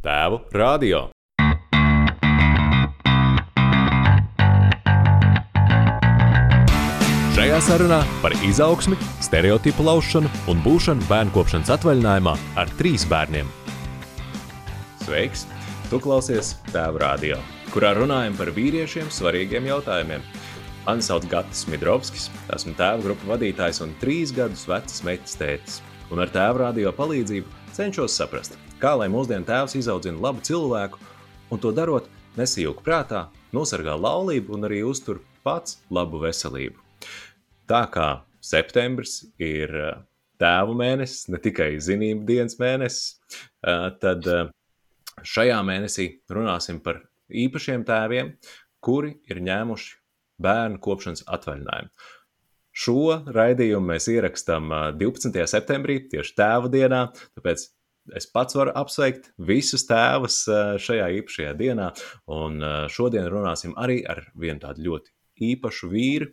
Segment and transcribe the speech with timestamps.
[0.00, 1.02] Tēvu radio.
[7.36, 12.32] Šajā sarunā par izaugsmi, stereotipu laušanu un būšanu bērnu kopšanas atvaļinājumā
[12.62, 13.50] ar trīs bērniem.
[15.04, 15.44] Sveiks!
[15.92, 17.36] Tu klausies Tēvu radio,
[17.74, 20.24] kurā runājam par vīriešiem svarīgiem jautājumiem.
[20.88, 25.82] Mani sauc Gatis Midrovskis, esmu tēva grupu vadītājs un trīs gadus vecs meitas tētis.
[26.08, 31.00] Un ar tēva radio palīdzību cenšos saprast, kā lai mūsdienu tēvs izaudzina labu cilvēku,
[31.52, 32.06] un to darot
[32.38, 36.78] nesijūg prātā, nosargā laulību un arī uztur pats labu veselību.
[37.70, 38.08] Tā kā
[38.44, 39.98] septembris ir eh,
[40.40, 43.18] tēvu mēnesis, ne tikai zinību dienas mēnesis,
[43.66, 44.48] eh, tad eh,
[45.20, 48.32] šajā mēnesī runāsim par īpašiem tēviem,
[48.80, 49.92] kuri ir ņēmuši
[50.40, 51.92] bērnu kopšanas atvaļinājumu.
[52.80, 53.02] Šo
[53.34, 55.42] raidījumu mēs ierakstām 12.
[55.50, 57.00] septembrī, tieši tēva dienā,
[57.36, 57.66] tāpēc
[58.16, 60.42] es pats varu apsveikt visus tēvus
[60.82, 61.90] šajā īpašajā dienā,
[62.32, 62.60] un
[62.92, 66.28] šodien runāsim arī ar vienu tādu ļoti īpašu vīru,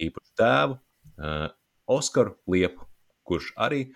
[0.00, 1.48] īpašu tēvu, uh,
[1.90, 2.86] Oskaru Liepu,
[3.26, 3.86] kurš arī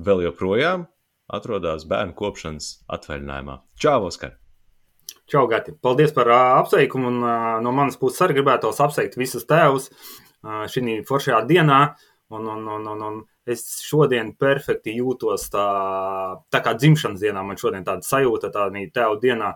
[0.00, 0.88] vēl joprojām
[1.32, 3.60] atrodas bērnu kopšanas atvaļinājumā.
[3.80, 4.38] Čau, Oskar!
[5.30, 5.76] Čau, Gati!
[5.80, 7.08] Paldies par uh, apsveikumu.
[7.12, 11.80] Un, uh, no manas puses arī gribētos apsveikt visus tēvus uh, šī foršajā dienā.
[12.32, 15.66] Un, un, un, un, un es šodien perfekti jūtos tā,
[16.50, 17.42] tā kā dzimšanas dienā.
[17.44, 19.52] Man šodien tāda sajūta, tā tēva dienā,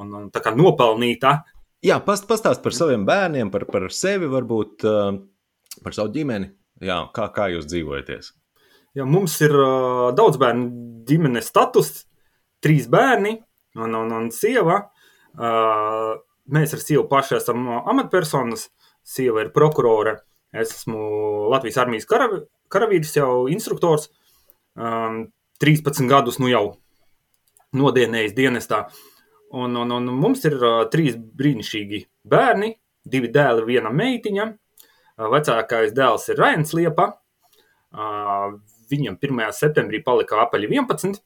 [0.00, 1.42] un, un tā kā nopelnīta.
[1.84, 4.86] Jā, past, pastāst par saviem bērniem, par, par sevi, varbūt
[5.84, 6.50] par savu ģimeni.
[6.84, 8.32] Jā, kā, kā jūs dzīvojaties?
[8.96, 11.90] Jā, mums ir uh, daudz bērnu ģimenes status,
[12.64, 13.36] trīs bērni
[13.76, 14.86] un, un, un sieva.
[15.36, 16.16] Uh,
[16.52, 18.70] mēs ar sievu paši esam amatpersonas.
[19.06, 20.16] Sieva ir prokurore.
[20.56, 20.98] Es esmu
[21.52, 22.38] Latvijas armijas karav,
[22.72, 24.08] karavīrs, jau instruktors.
[24.76, 25.26] Um,
[25.62, 26.64] 13 gadus nu jau
[27.76, 28.86] nodienējis dienestā.
[29.56, 32.74] Un, un, un mums ir uh, trīs brīnišķīgi bērni,
[33.06, 34.48] divi dēli, viena meitiņa.
[34.48, 37.12] Uh, vecākais dēls ir Rains Liepa.
[37.96, 38.58] Uh,
[38.90, 39.46] viņam 1.
[39.56, 41.20] septembrī palika apaļi 11.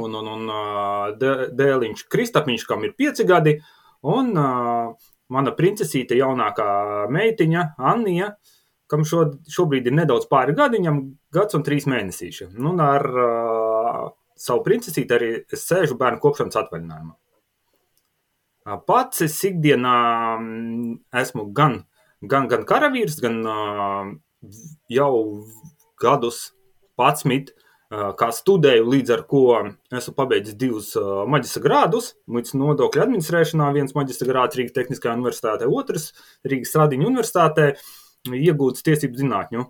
[0.00, 3.58] Un, un, un uh, dēliņš Kristapiņš, kam ir 5 gadi,
[4.08, 6.66] un uh, mana princesīte jaunākā
[7.12, 8.32] meitiņa Annija,
[8.92, 11.00] kam šo, šobrīd ir nedaudz pāri gadiņam,
[11.32, 12.50] gads un trīs mēnesīši.
[12.60, 14.02] Nu, ar uh,
[14.36, 17.16] savu princesīti arī es sēžu bērnu kopšanas atvaļinājumā.
[18.86, 19.96] Pats es ikdienā
[21.18, 21.80] esmu gan,
[22.22, 23.40] gan, gan karavīrs, gan
[24.92, 25.12] jau
[26.02, 26.44] gadus
[26.98, 27.50] pats mit,
[27.92, 29.42] kā studēju, līdz ar ko
[29.92, 30.92] esmu pabeidzis divus
[31.28, 32.12] maģistra grādus.
[32.30, 36.12] Muitas nodokļu administrēšanā viens maģistra grāds Rīgas Tehniskajā universitātē, otrs
[36.48, 37.72] Rīgas Radiņu universitātē
[38.32, 39.66] iegūts tiesību zinātņu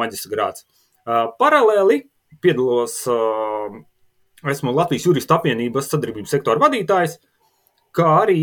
[0.00, 0.66] maģistra grāds.
[1.38, 2.02] Paralēli
[2.42, 3.04] piedalos
[4.50, 7.18] esmu Latvijas Juristu apvienības sadarbības sektora vadītājs,
[7.94, 8.42] kā arī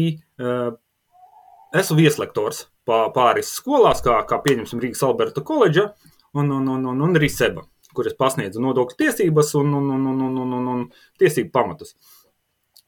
[1.76, 5.90] esmu vieslektors pāris skolās, kā, kā pieņemsim Rīgas Alberta koledža
[6.38, 7.66] un, un, un, un, un arī Seba,
[7.97, 10.85] kur es pasniedzu nodokļu tiesības un, un, un, un, un, un, un, un
[11.22, 11.96] tiesību pamatus.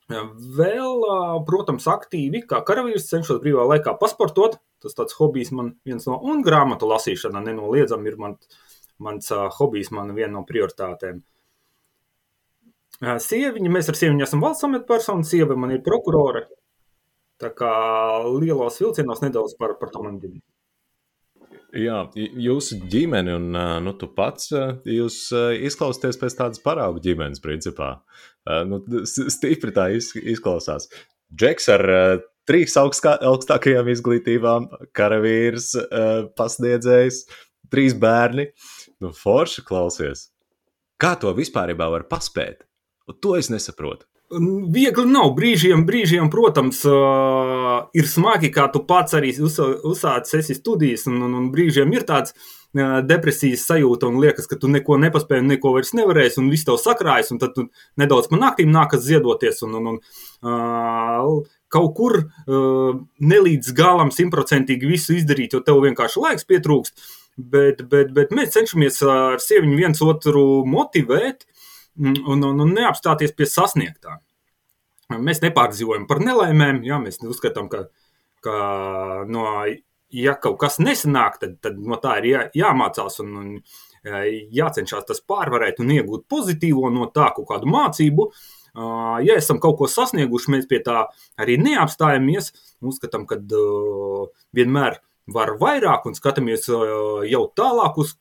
[0.10, 1.04] Vēl,
[1.46, 4.58] protams, aktīvi, kā karavīrs, cenšos brīvā laikā pasportot.
[4.82, 8.38] Tas tāds hobijs man viens no, un grāmatu lasīšana nenoliedzami ir man,
[9.04, 11.20] mans hobijs, man viena no prioritātēm.
[13.00, 16.48] Sieviņa, mēs ar sieviņu esam valsts amatpersonu, sieva man ir prokurore.
[17.40, 17.70] Tā kā
[18.34, 20.42] lielos vilcienos nedaudz par, par to man ģimeni.
[21.78, 24.50] Jā, jūsu ģimene un nu, tu pats,
[24.90, 25.20] jūs
[25.68, 27.92] izklausāties pēc tādas paraugu ģimenes, principā.
[28.66, 30.90] Nu, stipri tā izklausās.
[31.30, 31.86] Džeks ar
[32.50, 34.66] trīs augstā, augstākajām izglītībām,
[34.98, 35.76] karavīrs,
[36.40, 37.22] pasniedzējs,
[37.70, 38.50] trīs bērni.
[38.98, 40.32] Nu, forši klausies.
[41.00, 42.66] Kā to vispār var paspēt?
[43.22, 44.09] To es nesaprotu.
[44.30, 45.32] Viegli nav.
[45.34, 51.48] Brīžiem, brīžiem protams, uh, ir smagi, kā tu pats arī uzsācis studijas, un, un, un
[51.50, 56.38] brīžiem ir tāds uh, depresijas sajūta, un liekas, ka tu neko nepaspēji, neko vairs nevarēsi,
[56.44, 57.58] un viss tev sakrājas, un tad
[57.98, 59.64] nedaudz man naktīm nākas ziedoties.
[59.66, 60.00] Un, un, un,
[60.46, 63.02] uh, kaut kur uh,
[63.34, 67.10] nelīdz galam simtprocentīgi visu izdarīt, jo tev vienkārši laiks pietrūkst.
[67.40, 71.59] Bet, bet, bet mēs cenšamies ar sieviņu viens otru motivēt, Mm,
[72.00, 74.20] un, un, un neapstāties pie sasniegtā.
[75.18, 77.88] Mēs nepārdzīvojam par nelaimēm, jā, mēs uzskatām, ka,
[78.46, 78.58] ka
[79.30, 79.46] no,
[80.14, 83.52] ja kaut kas nesanāk, tad, tad no tā ir jā, jāmācās un, un
[84.04, 88.30] jācenšas tas pārvarēt un iegūt pozitīvo no tā, kaut kādu mācību.
[89.26, 91.02] Ja esam kaut ko sasnieguši, mēs pie tā
[91.42, 92.54] arī neapstājamies.
[92.86, 93.40] Uzskatām, ka
[94.56, 95.00] vienmēr
[95.34, 98.16] var vairāk un skatāmies jau tālāk uz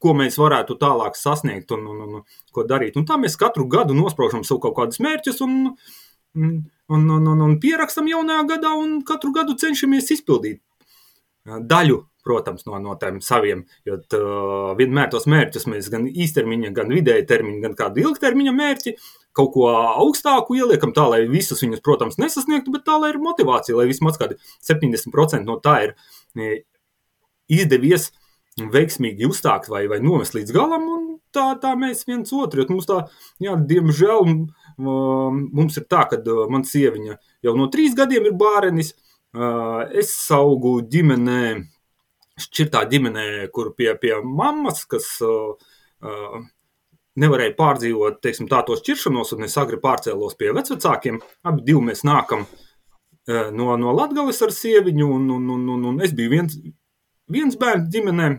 [0.00, 2.96] ko mēs varētu tālāk sasniegt un, un, un ko darīt.
[2.96, 5.56] Un tā mēs katru gadu nospraužam sev kaut kādus mērķus un,
[6.40, 6.54] un,
[6.88, 10.62] un, un, un pierakstam jaunajā gadā un katru gadu cenšamies izpildīt
[11.44, 12.06] daļu.
[12.20, 14.18] Protams, no, no tiem saviem, jo tā,
[14.76, 18.92] vienmēr tos mērķus mēs gan īstermiņa, gan vidēja termiņa, gan kādu ilgtermiņa mērķi
[19.36, 23.78] kaut ko augstāku ieliekam, tā lai visus viņus, protams, nesasniegtu, bet tā lai ir motivācija,
[23.78, 24.36] lai vismaz kādi
[24.68, 25.94] 70% no tā ir
[27.48, 28.10] izdevies
[28.58, 30.86] veiksmīgi uzstākt vai, vai novest līdz galam,
[31.34, 33.02] tā, tā mēs viens otru, jo mums tā,
[33.42, 34.32] jā, diemžēl,
[34.80, 36.20] mums ir tā, ka
[36.50, 38.94] man sieviņa jau no trīs gadiem ir bārenis,
[39.96, 41.42] es augu ģimenē,
[42.40, 45.06] šķirtā ģimenē, kur pie, pie mammas, kas
[47.20, 51.20] nevarēja pārdzīvot teiksim, tā, tos šķiršanos, un es agri pārcēlos pie vecākiem.
[51.46, 52.46] Abi divi mēs nākam
[53.28, 56.56] no, no Latvijas ar sieviņu, un, un, un, un, un es biju viens,
[57.32, 58.30] viens bērns ģimenē.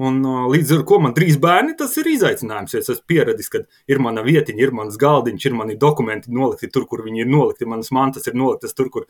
[0.00, 2.72] Un, līdz ar to man trīs bērni, tas ir izaicinājums.
[2.78, 3.60] Es esmu pieradis, ka
[3.90, 7.68] ir mana vietiņa, ir mans galdiņš, ir mani dokumenti nolikti tur, kur viņi ir nolikti.
[7.68, 9.04] Manas mantas ir noliktas tur, kur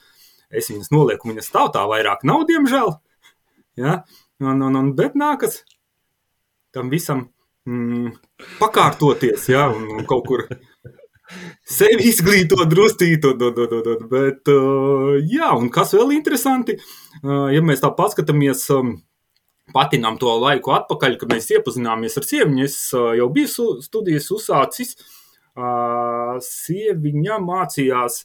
[0.50, 1.30] es viņas nolieku.
[1.30, 2.96] Viņas stāv tā vairāk nav, diemžēl.
[3.78, 4.00] Ja?
[4.42, 5.60] Un, un, un, bet nākas
[6.74, 7.28] tam visam
[7.68, 8.16] mm,
[8.58, 10.46] pakārtoties, ja, un, un kaut kur
[11.66, 16.76] sevi izglītot, drustīt, un, un, un, un, bet, uh, jā, un kas vēl interesanti,
[17.22, 18.96] uh, ja mēs tā paskatāmies, um,
[19.74, 24.96] patinām to laiku atpakaļ, kad mēs iepazināmies ar sieviņu, es uh, jau biju studijas uzsācis,
[25.54, 28.24] uh, sieviņa mācījās,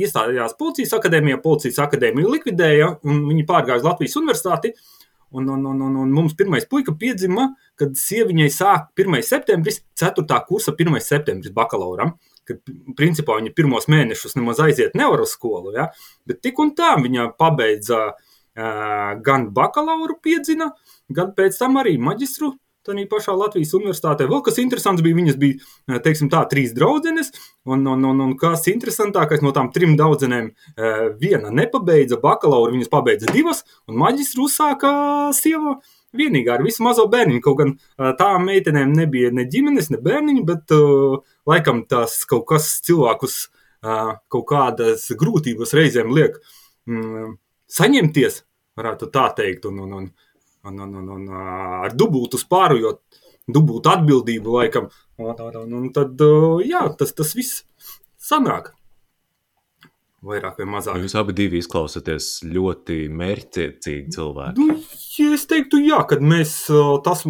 [0.00, 4.95] iestājās policijas akadēmijā, policijas akadēmiju likvidēja, un viņi pārgāja uz Latvijas universitāti, uh,
[5.36, 9.18] Un, un, un, un, un mums pirmais puika piedzima, kad sieviņai sāk 1.
[9.26, 10.24] septembris, 4.
[10.48, 10.96] kursa 1.
[11.04, 12.14] septembris bakalauram,
[12.48, 12.62] kad
[12.96, 15.90] principā viņa pirmos mēnešus nemaz aiziet nevar uz skolu, ja?
[16.24, 20.70] bet tik un tā viņa pabeidza uh, gan bakalauru piedzina,
[21.12, 22.54] gan pēc tam arī maģistru
[22.86, 24.28] Tādā pašā Latvijas universitātē.
[24.30, 25.58] Vēl kas interesants bija, viņas bija,
[25.90, 27.32] eh, teiksim, tā, trīs draudzenes,
[27.66, 32.92] un, un, un, un kas interesantākais no tām trim draudzenēm, eh, viena nepabeidza bakalauru, viņas
[32.92, 35.80] pabeidza divas, un maģistru uzsāka sieva
[36.16, 37.42] vienīgā ar visu mazo bērniņu.
[37.44, 40.76] Kaut gan eh, tām meitenēm nebija ne ģimenes, ne bērniņu, bet
[41.46, 43.46] laikam tas kaut kas cilvēkus
[43.86, 46.38] kaut kādas grūtības reizēm liek
[46.90, 47.36] mm,
[47.70, 48.40] saņemties,
[48.78, 49.68] varētu tā teikt.
[49.70, 50.08] Un, un, un,
[50.66, 51.28] un, un, un, un
[51.84, 52.94] ar dubultu spāru, jo
[53.46, 54.88] dubultu atbildību laikam.
[55.22, 56.20] Un, un, un tad,
[56.66, 57.62] jā, tas, tas viss
[58.20, 58.72] sanāk.
[60.26, 60.98] Vairāk vai mazāk.
[61.04, 64.64] Jūs abi izklausāties ļoti mērķiecīgi cilvēki.
[64.64, 64.80] Nu,
[65.20, 66.56] ja es teiktu, jā, kad mēs
[67.06, 67.22] tas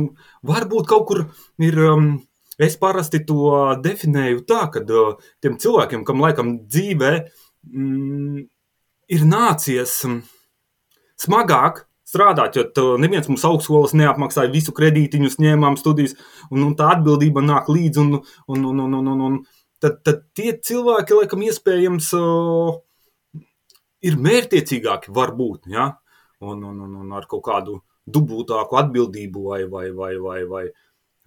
[0.46, 1.26] varbūt kaut kur
[1.58, 1.84] ir.
[1.90, 2.16] Um,
[2.56, 3.50] Es parasti to
[3.84, 7.10] definēju tā, ka uh, tiem cilvēkiem, kam laikam dzīvē
[7.68, 8.38] mm,
[9.12, 9.98] ir nācies
[11.20, 16.16] smagāk strādāt, jo neviens mums augstskolas neapmaksāja visu kredītiņus, ņēmām studijas,
[16.50, 19.38] un, un tā atbildība nāk līdzi, un, un, un, un, un, un, un
[19.82, 22.76] tad, tad tie cilvēki, laikam, iespējams, uh,
[24.06, 25.92] ir mērķiecīgāki, varbūt, ja?
[26.40, 30.64] un, un, un, un ar kaut kādu dubultāku atbildību vai, vai, vai, vai, vai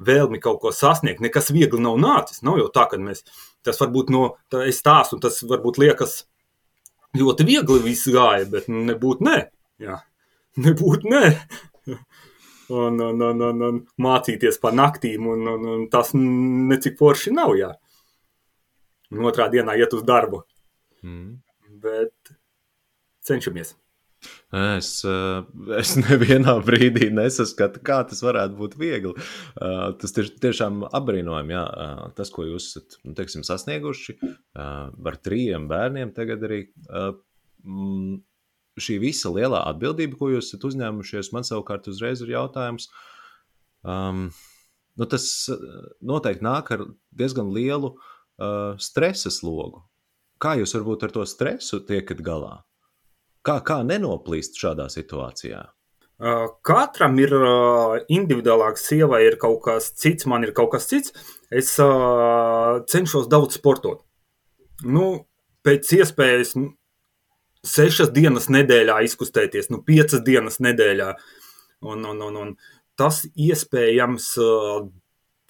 [0.05, 1.21] vēlmi kaut ko sasniegt.
[1.23, 2.43] Nekas viegli nav nācis.
[2.45, 3.25] Nav jau tā, ka mēs
[3.65, 6.21] tas varbūt no tā es stāstu, tas varbūt liekas
[7.19, 9.39] ļoti viegli viss gāja, bet nebūtu nē.
[9.83, 9.99] Jā.
[10.65, 11.25] Nebūtu nē.
[12.69, 17.55] Un, un, un, un, un mācīties pa naktīm, un, un, un tas necik forši nav.
[17.57, 17.73] Jā.
[19.15, 20.43] Un otrā dienā iet uz darbu.
[21.01, 21.39] Mm.
[21.81, 22.35] Bet
[23.25, 23.73] cenšamies.
[24.51, 25.43] Es, eh,
[25.79, 29.13] es nevienā brīdī nesaskatu, kā tas varētu būt viegli.
[29.15, 34.17] Eh, tas tieš, tiešām apbrīnojami, jā, eh, tas, ko jūs esat nu, teiksim, sasnieguši
[34.59, 38.17] ar trījiem bērniem, tagad arī mm,
[38.83, 42.89] šī visa lielā atbildība, ko jūs esat uzņēmušies, man savukārt uzreiz ir jautājums.
[43.83, 44.29] Um,
[44.99, 45.59] nu tas uh,
[46.03, 49.85] noteikti nāk ar diezgan lielu uh, stresa slogu.
[50.39, 52.61] Kā jūs varbūt ar to stresu tiekat galā?
[53.43, 55.65] Kā, kā nenoplīst šādā situācijā?
[56.19, 61.13] Uh, katram ir uh, individuālāks, sievai ir kaut kas cits, man ir kaut kas cits.
[61.47, 64.03] Es uh, cenšos daudz sportot.
[64.83, 65.05] Nu,
[65.63, 66.57] pēc iespējas
[67.69, 71.13] sešas dienas nedēļā izkustēties, nu, piecas dienas nedēļā.
[71.89, 72.55] Un, un, un, un
[72.99, 74.89] tas iespējams uh,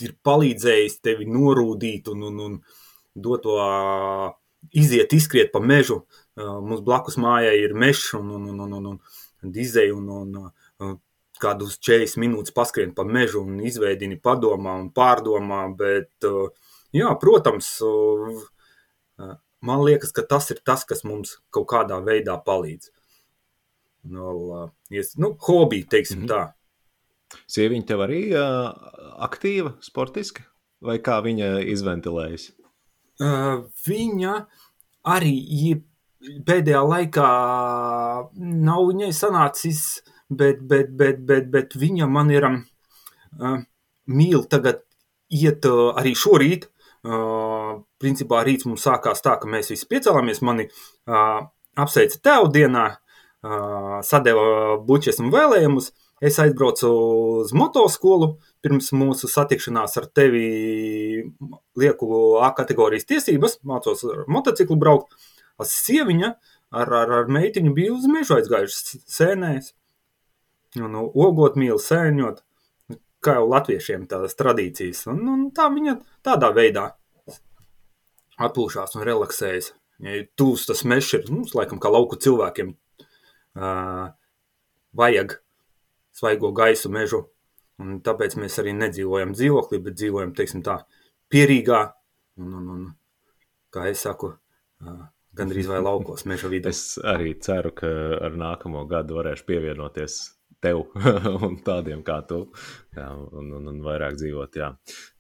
[0.06, 2.58] ir palīdzējis tevi norūdīt un, un, un
[3.16, 4.30] dot to uh,
[4.76, 6.04] iziet, izskriet pa mežu.
[6.38, 8.98] Uh, mums blakus mājai ir mežs un, un, un, un, un,
[9.44, 10.50] un dizēja un, un,
[10.86, 10.98] un
[11.40, 16.50] kādus 40 minūtes paskrien pa mežu un izveidini padomā un pārdomā, bet, uh,
[16.96, 18.44] jā, protams, uh,
[19.62, 22.92] man liekas, ka tas ir tas, kas mums kaut kādā veidā palīdz.
[24.10, 26.32] No, nu, uh, nu, hobija, teiksim mm -hmm.
[26.32, 27.40] tā.
[27.48, 28.72] Sieviņa tev arī uh,
[29.28, 30.42] aktīva, sportiska,
[30.82, 32.52] vai kā viņa izventilējas?
[33.20, 34.46] Uh, viņa
[35.04, 35.36] arī
[36.48, 37.30] pēdējā laikā
[38.40, 43.60] nav viņai sanācis, bet, bet, bet, bet, bet viņa man ir uh,
[44.06, 44.82] mīl tagad
[45.30, 46.66] iet uh, arī šorīt.
[46.66, 50.42] Uh, principā rīts mums sākās tā, ka mēs visi piecēlāmies.
[50.46, 50.68] Mani
[51.80, 52.86] apsveica tev dienā,
[54.06, 55.92] sadeva bučes un vēlējumus.
[56.20, 56.90] Es aizbraucu
[57.40, 58.34] uz motoskolu.
[58.60, 61.24] Pirms mūsu satikšanās ar tevi
[61.80, 62.10] lieku
[62.44, 65.16] A kategorijas tiesības, mācos ar motociklu braukt.
[65.64, 66.34] Es sieviņa
[66.76, 69.74] ar, ar, ar meitiņu biju uz mežu aizgājuši sēnēs.
[70.78, 72.44] Un, nu, ogot mīlu sēņot
[73.24, 75.06] kā jau latviešiem tādas tradīcijas.
[75.12, 76.86] Un, un tā viņa tādā veidā
[78.40, 79.74] atpūšās un relaksējas.
[80.00, 82.72] Ja tūs tas mežs ir, mums laikam kā lauku cilvēkiem,
[83.60, 84.06] uh,
[84.96, 85.36] vajag
[86.16, 87.26] svaigo gaisu mežu,
[87.84, 90.80] un tāpēc mēs arī nedzīvojam dzīvoklī, bet dzīvojam, teiksim tā,
[91.32, 91.82] pierīgā,
[92.40, 92.88] un, un, un
[93.76, 95.04] kā es saku, uh,
[95.36, 96.72] gandrīz vai laukos meža vidē.
[96.72, 97.92] Es arī ceru, ka
[98.24, 100.20] ar nākamo gadu varēšu pievienoties
[100.64, 100.84] tev
[101.48, 102.44] un tādiem kā tu,
[102.96, 104.74] jā, un, un, un vairāk dzīvot jā,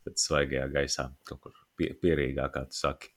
[0.09, 3.13] svaigajā gaisā, kaut kur pie, pierīgāk, kā tu saki.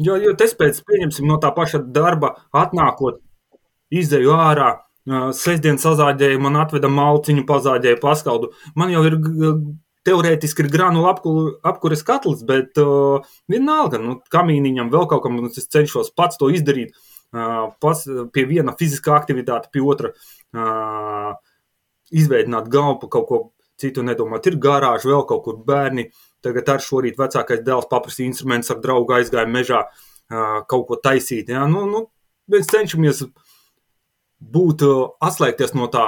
[0.00, 3.20] Jo, jo tas pēc, pieņemsim, no tā paša darba atnākot,
[3.92, 4.70] izdeju ārā,
[5.36, 8.52] sestdien sazāģēju, man atveda malciņu, pazāģēju paskaldu.
[8.78, 9.18] Man jau ir
[10.06, 16.14] teorētiski ir granula apkures katls, bet uh, vienalga, nu, kamīniņam vēl kaut kam, es cenšos
[16.16, 16.96] pats to izdarīt.
[16.96, 21.32] Uh, pas, pie viena fiziskā aktivitāte, pie otra uh,
[22.12, 23.40] izveidot galvu par kaut ko
[23.80, 26.10] citu, nedomāt, ir garāža, vēl kaut kur bērni.
[26.42, 31.52] Tagad ar šorīt vecākais dēls paprasīja instruments ar draugu aizgāja mežā uh, kaut ko taisīt.
[31.54, 31.64] Ja?
[31.70, 32.04] Nu, nu,
[32.50, 33.24] mēs cenšamies
[34.42, 36.06] būt, uh, atslēgties no tā,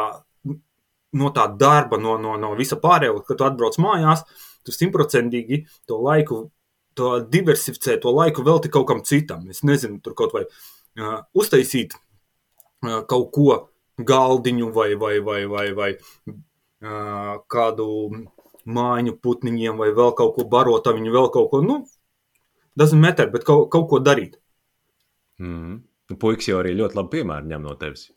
[1.14, 4.26] no tā darba, no, no, no visa pārējā, kad tu atbrauc mājās,
[4.66, 6.40] tu simtprocentīgi to laiku,
[6.98, 9.46] to diversificē, to laiku velti kaut kam citam.
[9.50, 10.44] Es nezinu, tur kaut vai
[11.34, 11.96] uztaisīt
[13.10, 13.56] kaut ko
[13.98, 15.90] galdiņu vai, vai, vai, vai, vai
[17.50, 17.88] kādu
[18.64, 21.82] mājiņu putniņiem vai vēl kaut ko barot, viņu vēl kaut ko, nu,
[22.76, 24.38] doesn't matter, bet kaut, kaut ko darīt.
[25.40, 25.82] Mm.
[26.10, 28.10] Nu, puikas jau arī ļoti labi piemēru ņem no tevis.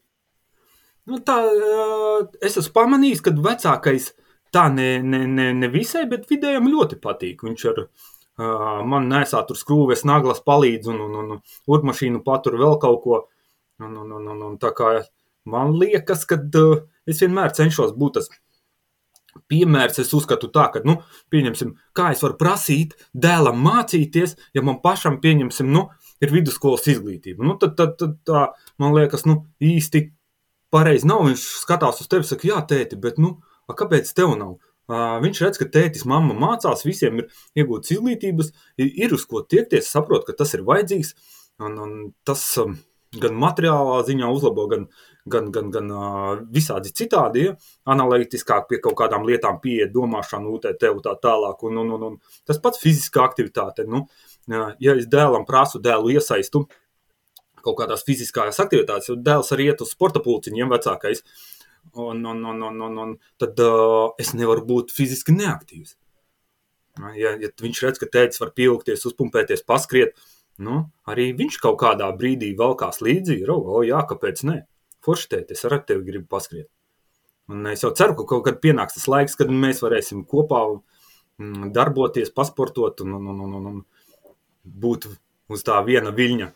[1.07, 1.37] Nu, tā,
[2.43, 4.11] es esmu pamanījis, ka vecākais
[4.55, 7.45] tā ne, ne, ne, ne visai, bet vidējam ļoti patīk.
[7.47, 11.39] Viņš ar uh, man nesā tur skrūves, naglas palīdz un, un, un
[11.73, 13.21] urmašīnu patur vēl kaut ko.
[13.81, 14.95] Un, un, un, un, un tā kā
[15.49, 18.29] man liekas, ka uh, es vienmēr cenšos būt tas
[19.51, 19.99] piemērs.
[20.01, 20.99] Es uzskatu tā, ka, nu,
[21.33, 25.87] pieņemsim, kā es varu prasīt dēlam mācīties, ja man pašam, pieņemsim, nu,
[26.23, 27.45] ir vidusskolas izglītība.
[27.45, 28.45] Nu, tad, tad, tad tā,
[28.81, 30.07] man liekas, nu, īsti
[30.73, 31.27] pareizi nav.
[31.29, 34.57] Viņš skatās uz tevi, saka, jā, tēti, bet, nu, a, kāpēc tev nav?
[34.87, 40.23] Viņš redz, ka tētis, mamma mācās, visiem ir iegūtas izglītības, ir uz ko tiekties, saprot,
[40.27, 41.11] ka tas ir vajadzīgs.
[41.59, 41.91] Un, un
[42.27, 42.43] tas
[43.17, 44.85] gan materiālā ziņā uzlabo, gan,
[45.27, 45.91] gan, gan, gan
[46.53, 47.57] visādi citādi, ja?
[47.89, 51.67] analītiskāk pie kaut kādām lietām pieiet, domāšana, UTT un tā tālāk.
[51.67, 53.87] Un, un, un, un tas pats fiziskā aktivitāte.
[53.91, 54.05] Nu,
[54.47, 56.63] ja es dēlam prasu, dēlu iesaistu
[57.65, 61.19] kaut kādās fiziskās aktivitātēs, jo dēls arī iet uz sporta pulciņiem vecākais.
[61.19, 61.56] Uh,
[61.93, 65.95] un, un, un, un, un, un tad uh, es nevaru būt fiziski neaktīvs.
[67.17, 70.17] Ja, ja viņš redz, ka tēvs var pievilkties, uzpumpēties, paskriet,
[70.63, 73.37] nu, arī viņš kaut kādā brīdī valkās līdzi.
[73.43, 74.57] Ir, o, jā, kāpēc ne?
[75.05, 76.69] Forši tēt, es ar tevi gribu paskriet.
[77.53, 81.69] Un es jau ceru, ka kaut kad pienāks tas laiks, kad mēs varēsim kopā mm,
[81.75, 83.77] darboties, pasportot un, un, un, un, un
[84.67, 85.07] būt
[85.53, 86.49] uz tā viena viļņa,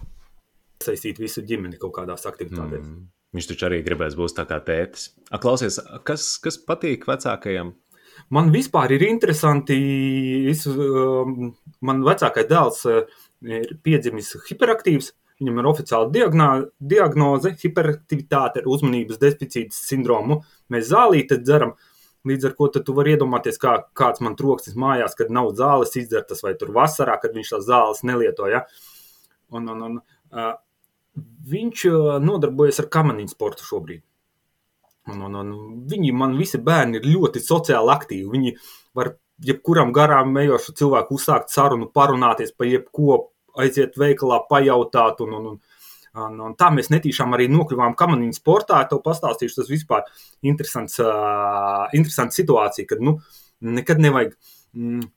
[0.84, 2.84] saistīt visu ģimeni kaut kādās aktivitātēs.
[2.84, 3.06] Mm.
[3.32, 5.14] Viņš taču arī gribēs būt tā kā tētis.
[5.32, 7.72] A, klausies, kas, kas patīk vecākajam?
[8.32, 9.78] Man vispār ir interesanti,
[10.52, 11.54] es, um,
[11.88, 13.06] man vecākais dēls uh,
[13.48, 15.14] ir piedzimis hiperaktīvs.
[15.42, 16.26] Viņam ir oficiāla
[16.78, 20.44] diagnoze, hiperaktivitāte ar uzmanības deficīta sindromu.
[20.70, 21.72] Mēs zālīti dzeram,
[22.30, 26.44] līdz ar to tu vari iedomāties, kā kāds man troksnis mājās, kad nav zāles izdzertas,
[26.46, 28.68] vai tur vasarā, kad viņš tās zāles nelietoja.
[29.50, 29.98] Un, un, un,
[30.36, 30.54] uh,
[31.52, 31.84] Viņš
[32.24, 34.04] nodarbojas ar kamaniņu sportu šobrīd.
[35.10, 35.52] Un, un, un
[35.90, 38.30] viņi, man visi bērni ir ļoti sociāli aktīvi.
[38.32, 38.54] Viņi
[38.98, 43.18] var jebkuram garām ejošu cilvēku uzsākt sarunu, parunāties par jebko,
[43.60, 45.24] aiziet veikalā, pajautāt.
[45.26, 45.88] Un, un, un,
[46.26, 48.84] un, un tā mēs netīšām arī nokļuvām kamaniņu sportā.
[48.92, 50.06] To pastāstīšu, tas vispār
[50.46, 53.18] interesants, uh, interesants situācija, kad nu,
[53.66, 54.38] nekad nevajag
[54.78, 55.10] mm,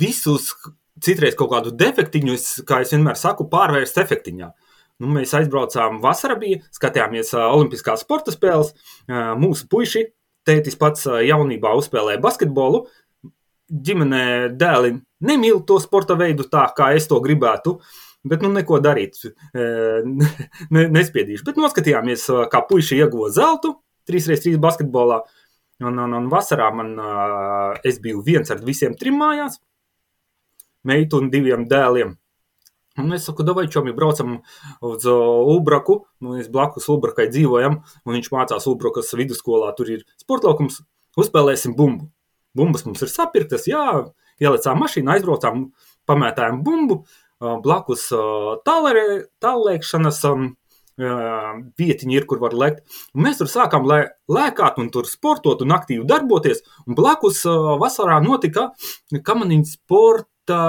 [0.00, 0.54] visus
[1.04, 4.52] citreiz kaut kādu defektiņu, es, kā es vienmēr saku, pārvērst efektiņā.
[5.02, 8.70] Nu, mēs aizbraucām vasarā, bija, skatījāmies Olimpiskās sporta spēles.
[9.40, 10.04] Mūsu puiši
[10.46, 12.84] tētis pats jaunībā uzspēlēja basketbolu.
[13.74, 14.24] Ģimenē
[14.60, 17.78] dēli nemīl to sporta veidu tā, kā es to gribētu.
[18.24, 19.18] Bet, nu, neko darīt,
[20.74, 21.44] ne, nespiedīšu.
[21.44, 23.74] Bet noskatījāmies, kā puiši ieguva zeltu
[24.08, 25.20] 3x3 basketbolā.
[25.84, 26.94] Un, un, un vasarā man,
[27.84, 29.58] es biju viens ar visiem trim mājās,
[30.86, 32.14] meitu un diviem dēliem.
[32.98, 34.36] Un es saku, vai čomi braucam
[34.86, 40.78] uz Ubraku, mēs blakus Ubrakai dzīvojam, un viņš mācās Ubrakas vidusskolā, tur ir sportlaukums,
[41.18, 42.06] uzspēlēsim bumbu.
[42.54, 43.82] Bumbas mums ir sapirktas, jā,
[44.38, 45.72] ielicām mašīnu, aizbraucām,
[46.06, 47.00] pamētājām bumbu,
[47.64, 48.06] blakus
[48.62, 50.20] tālēkšanas
[50.94, 52.84] vietiņi ir, kur var lekt.
[53.18, 53.98] Un mēs tur sākām lē,
[54.30, 57.42] lēkāt un tur sportot un aktīvi darboties, un blakus
[57.82, 58.68] vasarā notika
[59.26, 60.62] kamaniņu sporta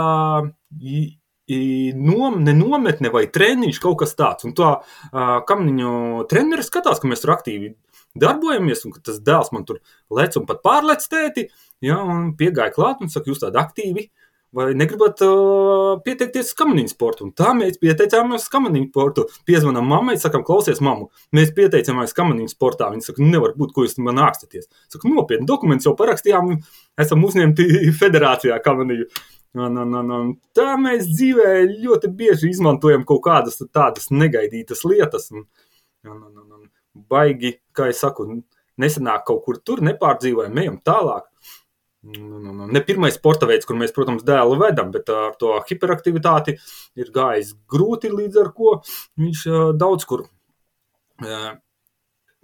[1.47, 4.47] nom, ne nometne vai treniņš, kaut kas tāds.
[4.47, 7.75] Un tā uh, kamniņu treneris skatās, ka mēs tur aktīvi
[8.17, 9.81] darbojamies, un ka tas dēls man tur
[10.13, 11.49] lec un pat pārlec tēti,
[11.83, 14.07] ja, un piegāja klāt un saka, jūs tādi aktīvi,
[14.55, 17.27] vai negribat uh, pieteikties uz kamaniņu sportu?
[17.27, 19.25] Un tā mēs pieteicāmies uz kamaniņu sportu.
[19.47, 22.87] Piezvanām mammai, sakām, klausies, mammu, mēs pieteicāmies kamaniņu sportā.
[22.93, 24.69] Viņa saka, nevar būt, ko jūs man nākstaties.
[24.87, 26.55] Saka, nopietni, dokuments jau parakstījām,
[27.03, 27.67] esam uzņemti
[28.01, 29.09] federācijā kamaniņu.
[29.55, 35.29] Un, un, un, un tā mēs dzīvē ļoti bieži izmantojam kaut kādas tādas negaidītas lietas.
[35.31, 35.45] Un,
[36.03, 38.27] un, un, un, un baigi, kā jau saku,
[38.81, 41.29] nesenāk kaut kur tur nepārdzīvojam, ejam tālāk.
[42.05, 46.53] Ne pirmais sporta veids, kur mēs, protams, dēlu vedam, bet ar to hiperaktivitāti
[46.99, 48.75] ir gājis grūti, līdz ar to
[49.23, 49.45] viņš
[49.79, 50.27] daudz kur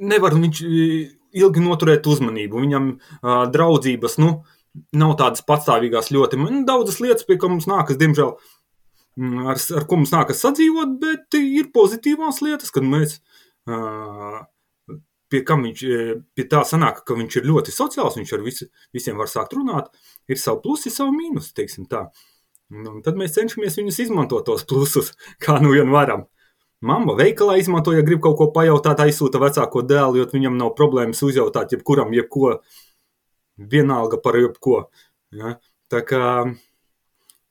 [0.01, 0.63] nevar viņš
[1.31, 2.63] ilgi noturēt uzmanību.
[2.65, 2.89] Viņam
[3.53, 4.31] draudzības, nu,
[4.95, 6.39] nav tādas patstāvīgās ļoti.
[6.39, 8.33] Man daudzas lietas, pie kā mums nākas, diemžēl,
[9.19, 13.19] mm, ar, ar ko mums nākas sadzīvot, bet ir pozitīvās lietas, kad mēs.
[15.31, 15.81] Pie, viņš,
[16.35, 19.87] pie tā sanāk, ka viņš ir ļoti sociāls, viņš ar visi, visiem var sākt runāt,
[20.27, 22.09] ir savi plusi, savi mīnusi, teiksim tā.
[22.71, 25.13] Un tad mēs cenšamies viņus izmantot tos plusus,
[25.43, 26.27] kā nu vien varam.
[26.81, 31.21] Mama veikalā izmanto, ja grib kaut ko pajautāt, aizsūta vecāko dēlu, jo viņam nav problēmas
[31.23, 32.55] uzjautāt jebkuram, jebko,
[33.71, 34.83] vienalga par jebko.
[35.35, 35.55] Ja?
[35.91, 36.21] Tā kā,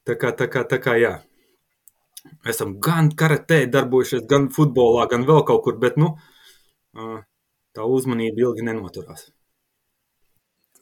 [0.08, 1.16] tā kā, tā kā, tā kā jā.
[2.48, 6.14] Esam gan karatē darbojušies, gan futbolā, gan vēl kaut kur, bet nu,
[7.76, 9.30] tā uzmanība ilgi nenoturās.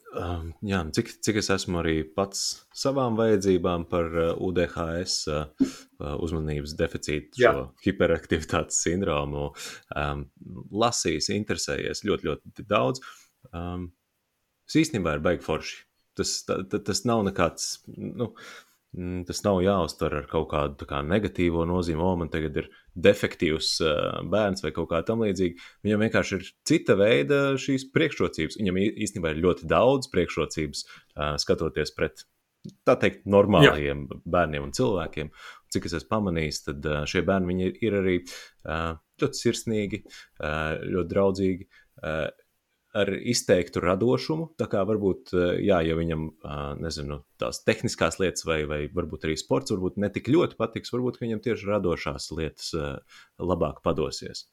[0.09, 5.67] Um, jā, cik, cik es esmu arī pats savām vajadzībām par uh, UDHS uh,
[6.17, 7.51] uzmanības deficītu, Jā.
[7.53, 9.51] šo hiperaktivitātes sindromu
[9.93, 10.23] um,
[10.73, 13.03] lasījis, interesējies ļoti, ļoti daudz.
[13.53, 13.91] Um,
[14.69, 15.77] Tas īstenībā ir baigi forši.
[16.19, 17.79] Tas, ta, ta, tas nav nekāds.
[17.97, 18.29] Nu,
[18.93, 22.67] mm, Tas nav jāuztver ar kaut kādu kā, negatīvo nozīmi, o, man tagad ir
[22.99, 25.69] defektīvs uh, bērns vai kaut kā tamlīdzīga.
[25.87, 28.59] Viņam vienkārši ir cita veida šīs priekšrocības.
[28.61, 32.25] Viņam īstenībā ir ļoti daudz priekšrocības, uh, skatoties pret
[32.85, 34.19] tā teikt, normāliem Jā.
[34.37, 35.31] bērniem un cilvēkiem.
[35.73, 40.03] Cik es esmu pamanījis, tad uh, šie bērni ir arī uh, ļoti sirsnīgi,
[40.43, 41.69] uh, ļoti draudzīgi.
[42.03, 42.27] Uh,
[42.97, 44.49] ar izteiktu radošumu.
[44.59, 46.25] Tā kā varbūt, eh, jā, ja viņam,
[46.81, 51.19] nezinu, tās tehniskās lietas vai, vai varbūt arī sports varbūt ne tik ļoti patiks, varbūt
[51.21, 52.73] viņam tieši radošās lietas
[53.39, 54.47] labāk padosies.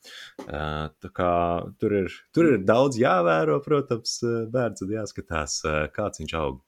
[0.46, 1.32] Tā kā
[1.80, 4.20] tur ir, tur ir daudz jāvēro, protams,
[4.52, 5.60] bērns un jāskatās,
[5.96, 6.62] kāds viņš aug.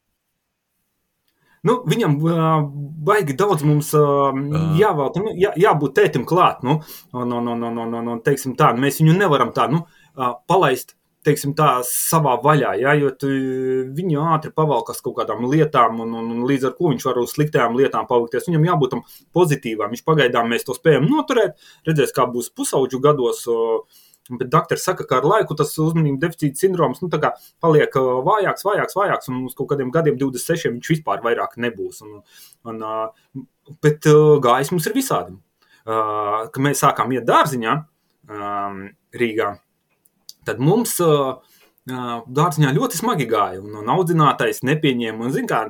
[1.67, 2.43] Nu, viņam uh,
[3.07, 4.37] baigi daudz mums uh,
[4.79, 6.63] jāvelk, nu, jā, jābūt tētim klāt.
[6.67, 6.79] Nu,
[7.13, 9.83] un, un, un, un, un, un, teiksim tā, mēs viņu nevaram tā, nu,
[10.15, 10.95] uh, palaist
[11.29, 13.31] teiksim, tā, savā vaļā, ja, jo tu,
[13.95, 17.37] viņu ātri pavalkas kaut kādām lietām, un, un, un līdz ar to viņš var uz
[17.37, 18.49] sliktām lietām palikties.
[18.49, 19.05] Viņam jābūt tam
[19.37, 19.93] pozitīvam.
[19.95, 21.57] Viņš pagaidām mēs to spējam noturēt,
[21.89, 23.45] redzēs, kā būs pusauģu gados.
[24.29, 27.09] Bet doktori saka, ka ar laiku tas uzmanības deficīta sindroms nu,
[27.65, 27.95] paliek
[28.27, 32.03] vājāks, vājāks, vājāks, un uz kaut kādiem gadiem, 26, viņš vispār vairāk nebūs.
[32.05, 32.19] Un,
[32.69, 32.83] un,
[33.85, 34.05] bet
[34.45, 35.39] gājis mums ir visādi.
[35.89, 37.79] Kad mēs sākām iet dārziņā
[39.17, 39.55] Rīgā,
[40.49, 41.37] tad mums uh,
[41.89, 43.61] dārziņā ļoti smagi gāja.
[43.63, 45.25] Un, un audzinātais nepieņēma.
[45.25, 45.61] Un, zin, kā,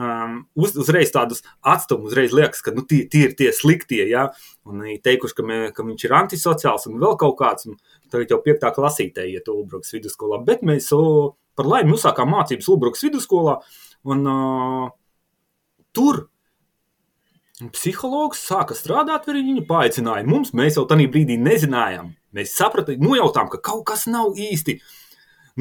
[0.00, 4.02] um, uz, uzreiz tādus atstumus, uzreiz liekas, ka nu, tie, tie ir tie sliktie.
[4.10, 4.28] Ja?
[4.68, 7.68] Un viņi teikuši, ka, mē, ka viņš ir antisociāls un vēl kaut kāds.
[8.12, 10.40] Tagad jau piektā klasītē iet Ulbrukas vidusskolā.
[10.46, 13.58] Bet mēs uh, par laimi uzsākām mācības Ulbrukas vidusskolā.
[14.06, 14.88] Un, uh,
[15.96, 16.26] tur
[17.56, 20.52] Psihologs sāka strādāt ar viņu, paaicināja mums.
[20.52, 22.10] Mēs jau tajā brīdī nezinājām.
[22.36, 24.74] Mēs sapratām, nojautām, ka kaut kas nav īsti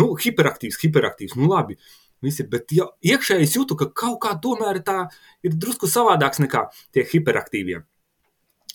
[0.01, 1.37] nu, hiperaktīvs, hiperaktīvs.
[1.39, 1.77] Nu, labi,
[2.25, 5.05] visi, bet ja, iekšēji es jūtu, ka kaut kā tomēr tā
[5.45, 7.85] ir drusku savādāks nekā tie hiperaktīvie.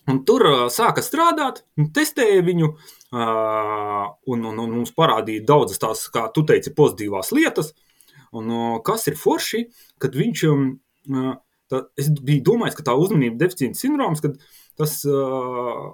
[0.08, 1.60] Un tur uh, sāka strādāt,
[1.92, 7.74] testēja viņu, uh, un, un, un mums parādīja daudzas tās, kā tu teici, pozitīvās lietas.
[8.32, 9.66] Un, uh, kas ir forši,
[10.00, 10.70] kad viņš, um,
[11.70, 14.36] tā, es biju domājis, ka tā uzmanība deficīta sindroms, kad
[14.78, 15.90] tas uh,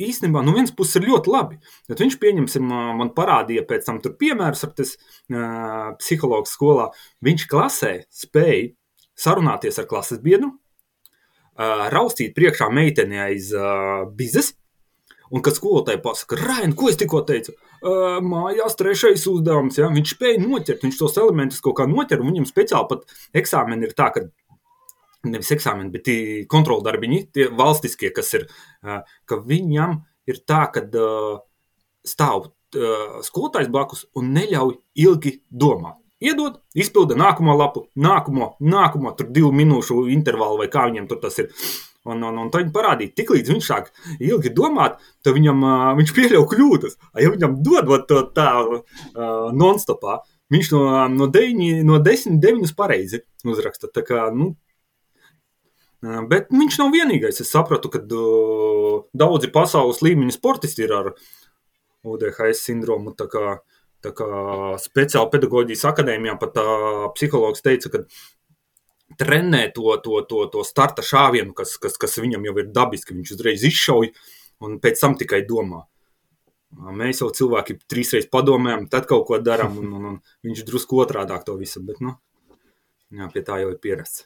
[0.00, 1.58] īstenībā no vienas puses ir ļoti labi.
[1.90, 6.90] Tad viņš, pieņemsim, man parādīja pēc tam piemērus ar tas uh, psihologs skolā.
[7.24, 8.72] Viņš klasē spēja
[9.18, 14.54] sarunāties ar klases biedru, uh, raustīt priekšā meiteni aiz uh, bizes.
[15.32, 19.88] Un, kad skolotāji pasaka, Raina, ko es tikko teicu, uh, mājās trešais uzdevums, ja?
[19.88, 23.94] viņš spēja noķert, viņš tos elementus kaut kā noķer, un viņam speciāli pat eksāmeni ir
[23.96, 24.26] tā, ka
[25.28, 26.10] nevis eksāmeni, bet
[26.50, 28.48] kontroldarbiņi, tie valstiskie, kas ir,
[28.82, 30.84] ka viņam ir tā, ka
[32.08, 32.52] stāv
[33.26, 35.98] skolotājs blakus un neļauj ilgi domāt.
[36.22, 41.40] Iedod, izpilda nākamo lapu, nākamo, nākamo tur divu minūšu intervālu vai kā viņam tur tas
[41.42, 41.50] ir.
[42.06, 45.90] Un, un, un tad viņi parādīja, tik līdz viņš sāk ilgi domāt, tad viņam, uh,
[45.98, 46.96] viņš pieļauj kļūdas.
[47.22, 48.80] Ja viņam dod to tā uh,
[49.54, 50.82] non-stopā, viņš no,
[51.14, 53.90] no, deviņi, no desmit deviņus pareizi uzraksta.
[53.94, 54.52] Tā kā, nu,
[56.02, 57.40] bet viņš nav vienīgais.
[57.44, 61.12] Es sapratu, ka daudzi pasaules līmeņa sportisti ir ar
[62.02, 63.14] UDHS sindromu.
[63.18, 63.60] Tā kā,
[64.02, 64.28] Tā kā
[64.82, 66.56] speciāli pedagoģijas akadēmijā pat
[67.14, 68.00] psihologs teica, ka
[69.20, 73.14] trenē to, to, to, to starta šāvienu, kas, kas, kas viņam jau ir dabiski.
[73.14, 74.10] Viņš uzreiz izšauj
[74.66, 75.84] un pēc tam tikai domā.
[76.72, 81.02] Mēs jau cilvēki trīs reizes padomājam, tad kaut ko darām, un, un, un viņš drusku
[81.04, 82.16] otrādāk to visu, bet nu,
[83.12, 84.24] jā, pie tā jau ir pierasts.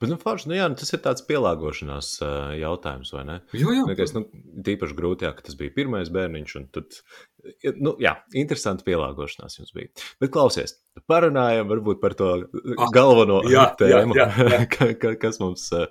[0.00, 3.36] Bet, nu, forši, nu, jā, nu, tas ir tāds pielāgošanās uh, jautājums, vai ne?
[3.56, 3.84] Jā, jā.
[3.90, 4.24] Liekas, nu,
[4.66, 6.98] tīpaši grūti, jā, ka tas bija pirmais bērniņš, un tad,
[7.78, 9.92] nu, jā, interesanti pielāgošanās jums bija.
[10.22, 10.76] Bet, klausies,
[11.10, 14.60] parunājam varbūt par to ah, galveno jā, tēmu, jā, jā,
[14.92, 15.14] jā.
[15.22, 15.86] kas mums uh,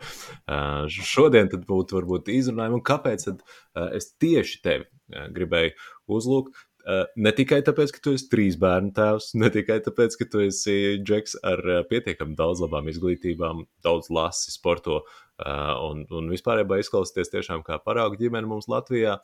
[0.89, 4.89] šodien tad būtu varbūt izrunājumi, un kāpēc tad uh, es tieši tevi
[5.35, 5.75] gribēju
[6.11, 6.65] uzlūgt.
[6.85, 10.43] Eh, ne tikai tāpēc, ka tu esi trīs bērnu tēvs, ne tikai tāpēc, ka tu
[10.45, 15.47] esi džeks ar eh, pietiekami daudz labām izglītībām, daudz lasi, sporto eh,
[15.81, 19.17] un, un vispār izklausīties tiešām kā paraugu ģimene mums Latvijā.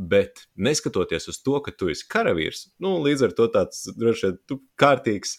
[0.00, 4.60] Bet neskatoties uz to, ka tu esi karavīrs, nu, līdz ar to tāds droši vien
[4.80, 5.34] kārtīgs,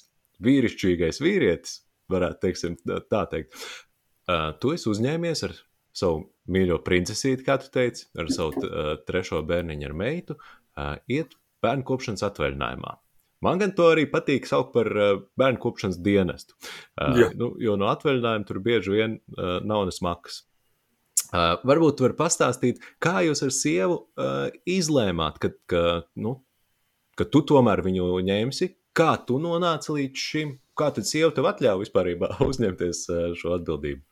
[0.46, 1.80] vīrišķīgais vīrietis,
[2.14, 2.76] varētu teiksim,
[3.10, 3.58] tā teikt,
[4.62, 5.58] tu esi uzņēmies ar
[5.98, 8.70] savu mīļo princesīti, kā tu teici, ar savu
[9.08, 10.61] trešo bērniņu, ar meitu, uh,
[11.12, 12.94] iet bērnu kopšanas atvaļinājumā.
[13.42, 14.88] Man gan to arī patīk saukt par
[15.40, 16.54] bērnu kopšanas dienestu.
[16.98, 17.32] Jā.
[17.38, 19.18] nu, jo no atvaļinājuma tur bieži vien
[19.66, 20.44] nav nesmakas.
[21.32, 25.84] Uh, varbūt tu vari pastāstīt, kā jūs ar sievu uh, izlēmāt, ka, ka,
[26.20, 26.34] nu,
[27.16, 31.80] ka tu tomēr viņu ņemsi, kā tu nonāci līdz šim, kā tad sieva tev atļāva
[31.86, 32.12] vispār
[32.50, 34.04] uzņemties uh, šo atbildību?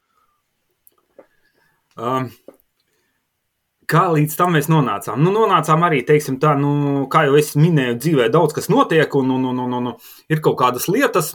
[1.99, 2.29] Um,
[3.89, 5.21] Kā līdz tam mēs nonācām?
[5.23, 9.31] Nu, nonācām arī, teiksim, tā, nu, kā jau es minēju, dzīvē daudz kas notiek, un,
[9.33, 9.93] un, un, un, un
[10.29, 11.31] ir kaut kādas lietas,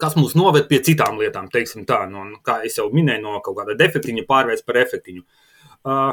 [0.00, 3.74] kas mūs noved pie citām lietām, teiksim tā, nu, kā jau minēju, no kaut kāda
[3.80, 5.24] defektiņa pārvērst par efektiņu.
[5.82, 6.12] Uh,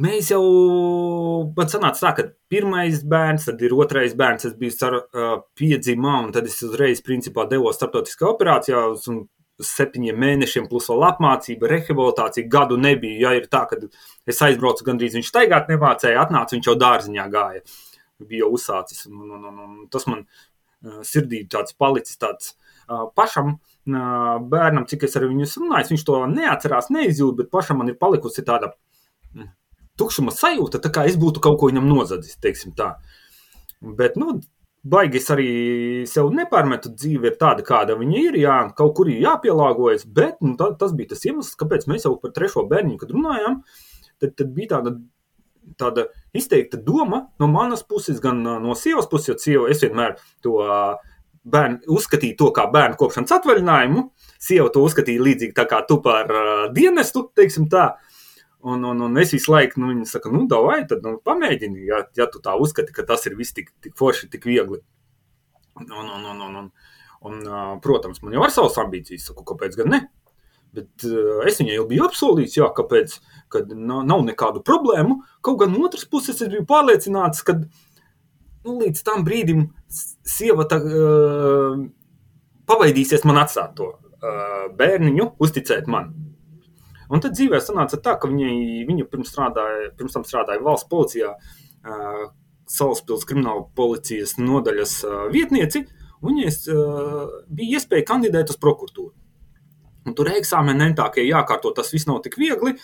[0.00, 0.42] mēs jau,
[1.56, 6.22] man sanāca tā, ka pirmais bērns, tad ir otrais bērns, es biju ar uh, piedzimā,
[6.24, 9.26] un tad es uzreiz, principā, devos starptautiskā operācijā, un
[9.62, 12.48] septiņiem mēnešiem, plus vēl apmācība, rehabilitācija.
[12.50, 13.28] Gadu nebija.
[13.28, 13.78] Ja ir tā, ka
[14.26, 17.62] es aizbraucu, gandrīz viņš staigāt nemācēja, atnāca, viņš jau dārziņā gāja.
[18.24, 19.06] Bija jau uzsācis.
[19.10, 22.54] Un, un, un, un tas man uh, sirdī tāds palicis tāds
[22.88, 23.56] uh, pašam.
[23.84, 27.98] Uh, bērnam, cik es ar viņu runāju, viņš to neatcerās, neizjūt, bet pašam man ir
[28.00, 28.70] palikusi tāda
[29.36, 29.50] mm,
[30.00, 32.38] tukšuma sajūta, tā kā es būtu kaut ko viņam nozadzis.
[33.84, 34.38] Bet, nu,
[34.84, 35.48] baigi es arī
[36.08, 36.92] sev nepārmetu.
[36.94, 38.38] Dzīve ir tāda, kāda viņa ir.
[38.44, 42.14] Jā, kaut kur ir jāpielāgojas, bet nu, tā, tas bija tas iemesls, kāpēc mēs jau
[42.20, 43.60] par trešo bērnu, kad runājām,
[44.20, 44.96] tad, tad bija tāda.
[45.80, 46.02] Tāda
[46.36, 50.58] izteikta doma no manas puses, gan no sievas puses, jo sieva es vienmēr to
[51.48, 54.02] bērnu, uzskatīju to kā bērnu kopšanas atvaļinājumu.
[54.36, 57.86] Sieva to uzskatīja līdzīgi tā kā tu par uh, dienestu, teiksim tā.
[57.94, 58.13] Uh,
[58.64, 61.98] Un, un, un es visu laiku, nu, viņi saka, nu, davai, tad nu, pamēģini, ja,
[62.16, 64.78] ja tu tā uzskati, ka tas ir viss tik, tik forši, tik viegli.
[65.76, 66.70] Un, un, un, un, un,
[67.28, 67.42] un,
[67.84, 70.00] protams, man jau ir savas ambīcijas, saku, kāpēc gan ne?
[70.74, 73.18] Bet uh, es viņai jau biju apsolījis, jā, kāpēc,
[73.52, 75.20] kad nav, nav nekādu problēmu.
[75.44, 80.80] Kaut gan no otras puses es biju pārliecināts, ka nu, līdz tam brīdim sieva tā,
[80.80, 81.84] uh,
[82.70, 86.14] pavaidīsies man atstāt to uh, bērniņu, uzticēt man.
[87.12, 91.34] Un tad dzīvē sanāca tā, ka viņai, viņa pirms, strādāja, pirms tam strādāja valsts policijā,
[91.34, 92.24] uh,
[92.70, 95.84] Salaspils krimināla policijas nodaļas uh, vietnieci,
[96.22, 99.12] un viņai uh, bija iespēja kandidēt uz prokuratūru.
[100.04, 102.74] Un tur eksāmenentākie jākārto, tas viss nav tik viegli.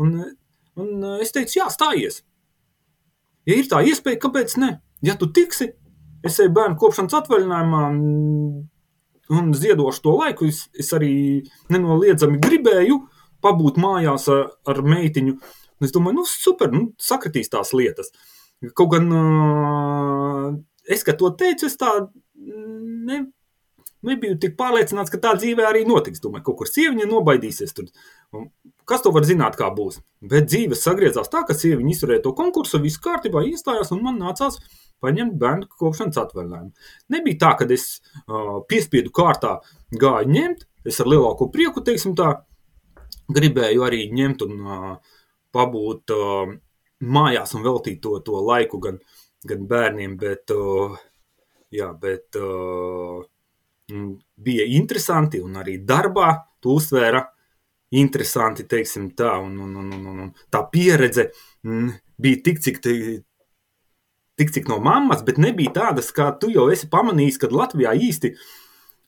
[0.00, 0.16] Un,
[0.80, 2.22] un es teicu, jā, stājies.
[3.48, 4.74] Ja ir tā iespēja, kāpēc ne?
[5.04, 5.70] Ja tu tiksi,
[6.24, 7.84] es eju bērnu kopšanas atvaļinājumā
[9.30, 11.12] un ziedošu to laiku, es, es arī
[11.72, 12.98] nenoliedzami gribēju
[13.44, 15.36] pabūt mājās ar, ar meitiņu.
[15.80, 18.12] Un es domāju, nu super, nu sakritīs tās lietas.
[18.76, 19.06] Kaut gan
[20.84, 21.92] es, kad to teicu, es tā
[22.36, 23.22] ne,
[24.06, 26.22] nebiju tik pārliecināts, ka tā dzīvē arī notiks.
[26.24, 27.74] Domāju, kaut kur sieviņa nobaidīsies.
[27.76, 27.88] Tur.
[28.88, 30.00] Kas to var zināt, kā būs?
[30.20, 34.58] Bet dzīve sagriezās tā, ka sieviņa izturēja to konkursu, viss kārtībā iestājās, un man nācās
[35.00, 36.72] paņemt bērnu kopšanas atvaļinājumu.
[37.14, 37.86] Nebija tā, ka es
[38.26, 39.58] uh, piespiedu kārtā
[39.96, 42.34] gāju ņemt, es ar lielāko prieku, teiksim tā,
[43.36, 44.92] gribēju arī ņemt un uh,
[45.54, 46.54] pabūt uh,
[47.00, 49.00] mājās un veltīt to, to laiku gan,
[49.46, 50.96] gan bērniem, bet, uh,
[51.74, 53.20] jā, bet uh,
[54.36, 57.24] bija interesanti un arī darbā to uztvēra
[57.90, 61.30] interesanti, teiksim tā, un, un, un, un, un tā pieredze
[61.66, 61.88] m,
[62.20, 62.78] bija tik, cik,
[64.38, 68.34] tik, cik no mammas, bet nebija tādas, kā tu jau esi pamanījis, kad Latvijā īsti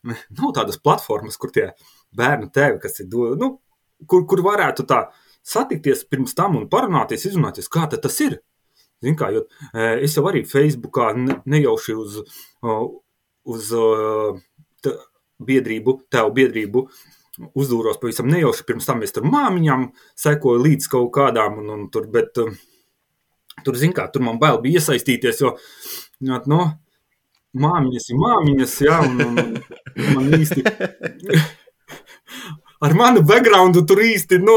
[0.03, 1.71] nav tādas platformas, kur tie
[2.19, 3.53] bērnu tēvi, kas ir, do, nu,
[4.09, 5.05] kur, kur varētu tā
[5.43, 8.39] satikties pirms tam un parunāties, izrunāties, kā tas ir.
[9.03, 9.43] Zin kā, jo,
[9.75, 12.21] es jau arī Facebookā ne, nejauši uz,
[12.63, 13.71] uz
[14.83, 14.93] t,
[15.43, 16.85] biedrību, tevu biedrību
[17.59, 18.67] uzdūros pavisam nejauši.
[18.69, 19.89] Pirms tam es tur māmiņām
[20.23, 24.79] sekoju līdz kaut kādām, un, un tur, bet tur, zin kā, tur man bail bija
[24.79, 25.57] iesaistīties, jo,
[26.23, 26.61] no,
[27.59, 30.63] māmiņas ir māmiņas, jā, un, un man īsti
[32.83, 34.57] ar manu backgroundu tur īsti, nu,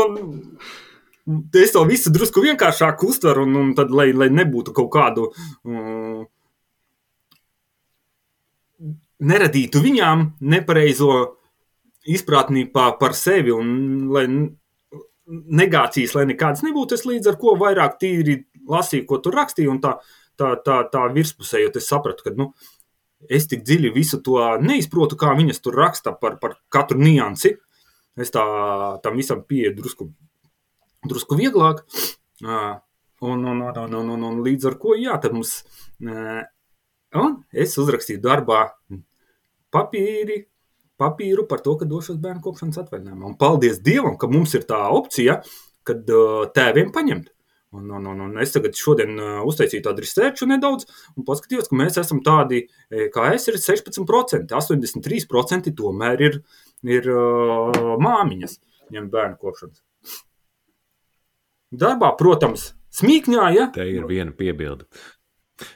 [1.62, 5.30] es to visu drusku vienkāršāk uztveru, un, un tad, lai, lai nebūtu kaut kādu,
[5.66, 6.26] um,
[9.26, 11.12] neradītu viņām nepareizo
[12.06, 14.26] izpratni pa, par sevi, un lai
[15.26, 19.82] negācijas, lai nekādas nebūtu, es līdz ar ko vairāk tīri lasīju, ko tur rakstīju, un
[19.82, 19.96] tā,
[20.38, 22.52] tā, tā, tā virspusējot, es sapratu, ka, nu,
[23.30, 27.56] es tik dziļi visu to neizprotu, kā viņas tur raksta par, par katru niansi,
[28.20, 28.44] es tā,
[29.04, 30.10] tam visam pieeju drusku,
[31.08, 31.84] drusku vieglāk.
[32.46, 35.58] Un, un, un, un, un, un līdz ar ko, jā, tad mums,
[36.04, 38.66] un es uzrakstīju darbā
[39.76, 40.42] papīri,
[41.00, 43.32] papīru par to, ka došos bērnu kopšanas atvaļinājumā.
[43.32, 45.40] Un paldies Dievam, ka mums ir tā opcija,
[45.88, 47.32] kad uh, tēviem paņemt.
[47.76, 51.80] Un, un, un, un es tagad šodien uh, uztaisīju tādu researchu nedaudz un paskatījos, ka
[51.80, 52.62] mēs esam tādi,
[53.12, 56.40] kā es, ir 16%, 83% tomēr ir
[56.84, 58.60] ir uh, māmiņas,
[58.94, 59.84] ņem bērnu kopšanas.
[61.76, 63.70] Darbā, protams, smīkņā, ja?
[63.76, 64.88] Te ir viena piebilde.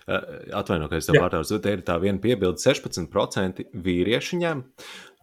[0.08, 1.60] Uh, Atvainojiet, ka es tev pārtraucu.
[1.64, 4.64] Te ir tā viena piebilde, 16% vīrieši ņem,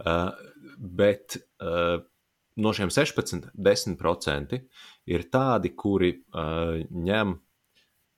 [0.04, 0.30] uh,
[0.76, 1.98] bet uh,
[2.56, 4.56] no šiem 16, 10%
[5.06, 7.34] ir tādi, kuri ņem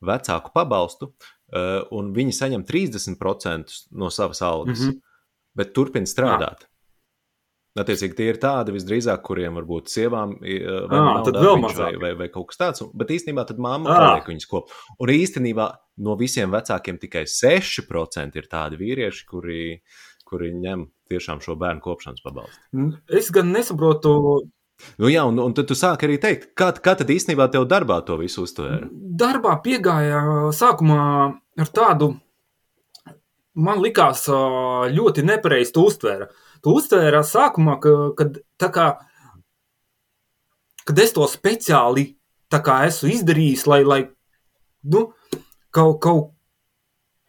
[0.09, 1.11] vecāku pabalstu,
[1.99, 5.01] un viņi saņem 30% no savas algas, mm -hmm.
[5.59, 6.63] bet turpina strādāt.
[6.63, 6.78] Jā.
[7.79, 12.51] Attiecīgi, tie ir tādi visdrīzāk, kuriem varbūt sievām vai, à, darbiņš, vai, vai, vai kaut
[12.51, 12.85] kas tāds.
[12.97, 14.79] Bet īstenībā tad mamma paliek viņas kopā.
[15.05, 15.69] Un īstenībā
[16.07, 19.65] no visiem vecākiem tikai 6% ir tādi vīrieši, kuri,
[20.29, 22.89] kuri ņem tiešām šo bērnu kopšanas pabalstu.
[23.21, 24.15] Es gan nesaprotu.
[25.03, 27.99] Nu jā, un, un tad tu sāki arī teikt, kā, kā tad īstenībā tev darbā
[28.07, 28.87] to visu uztvēra?
[29.19, 30.21] Darbā piegāja
[30.55, 31.01] sākumā
[31.59, 32.13] ar tādu,
[33.59, 34.29] man likās
[34.95, 35.27] ļoti
[35.83, 36.29] uztvēra.
[36.29, 38.87] Uh, tu uztvēri sākumā, ka, kad, kā,
[40.89, 42.11] kad es to speciāli
[42.53, 44.01] esmu izdarījis, lai, lai
[44.89, 45.11] nu,
[45.75, 46.33] kaut, kaut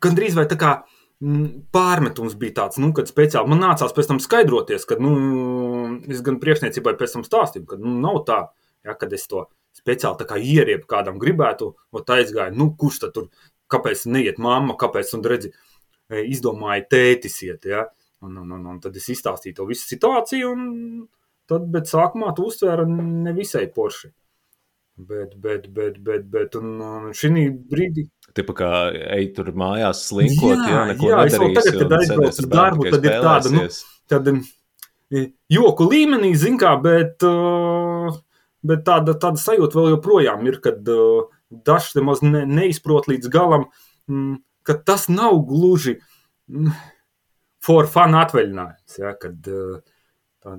[0.04, 0.72] gandrīz vai tā kā
[1.20, 3.52] mm, pārmetums bija tāds, nu, kad speciāli.
[3.52, 7.98] Man nācās pēc tam skaidroties, ka, nu, es gan priekšniecībai pēc tam stāstīju, ka, nu,
[8.04, 8.42] nav tā,
[8.88, 13.16] ja, kad es to speciāli kā ieriepu kādam gribētu, un tā aizgāju, nu, kurš tad
[13.16, 13.30] tur,
[13.70, 15.52] kāpēc neiet mamma, kāpēc, un redzi,
[16.10, 17.86] izdomāja tētis iet, ja,
[18.26, 20.64] Un, un, un, un tad es izstāstīju to visu situāciju, un
[21.48, 24.12] tad, bet sākumā tu uztvēra nevisai porši.
[25.00, 28.10] Bet, bet, bet, bet, bet un, un šī brīdī.
[28.36, 28.72] Tipa kā
[29.16, 31.56] ej tur mājās slinkot, jā, jā neko jā, nedarīsi.
[31.56, 33.64] Tagad, kad aizbrauc uz darbu, tad ir tāda, nu,
[34.12, 34.34] tāda
[35.56, 37.24] joku līmenī, zin kā, bet,
[38.68, 40.84] bet tāda, tāda sajūta vēl joprojām ir, kad
[41.50, 43.70] dažs nemaz ne, neizprot līdz galam,
[44.68, 45.96] ka tas nav gluži
[47.64, 49.00] for fun atvaļinājums.
[49.02, 49.80] Ja, kad, eh,
[50.44, 50.56] tā,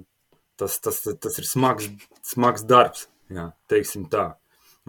[0.60, 1.90] tas, tas, tas ir smags,
[2.26, 4.32] smags darbs, ja, teiksim tā.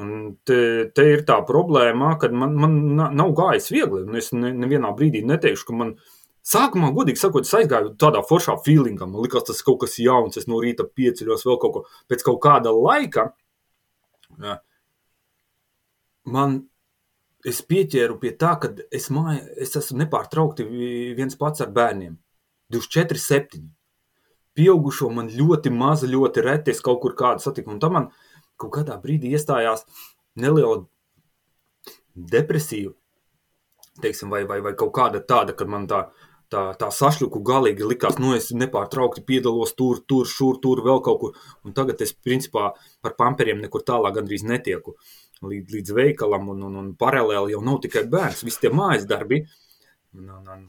[0.01, 4.05] Un te, te ir tā problēma, ka man, man nav gājis viegli.
[4.17, 5.95] Es ne, nevienā brīdī neteikšu, ka man
[6.41, 9.05] Sākumā, godīgi sakot, aizgāju tādā foršā feelingā.
[9.05, 10.39] Man liekas, tas kaut kas jauns.
[10.41, 11.81] Es no rīta pieceļos vēl kaut ko.
[12.09, 13.27] Pēc kaut kāda laika
[16.25, 16.57] man
[17.47, 20.65] es pieķēru pie tā, ka es, māja, es esmu nepārtraukti
[21.17, 22.17] viens pats ar bērniem.
[22.71, 23.61] 24, 7.
[24.57, 27.73] Pieaugušo man ļoti maza, ļoti reti es kaut kur kādu satiku.
[27.73, 28.09] Un tam man
[28.59, 29.85] kaut kādā brīdī iestājās
[30.39, 30.85] neliela
[32.15, 32.91] depresija,
[34.03, 36.01] teiksim, vai, vai, vai kaut kāda tāda, kad man tā,
[36.51, 41.19] tā, tā sašļuku galīgi likās, nu es nepārtraukti piedalos tur, tur, šur, tur, vēl kaut
[41.23, 41.41] kur.
[41.65, 44.97] Un tagad es principā par pamperiem nekur tālāk gandrīz netieku
[45.45, 49.41] līdz, līdz veikalam, un, un, un paralēli jau nav tikai bērns, visi tie mājas darbi.
[50.17, 50.63] Un, un, un,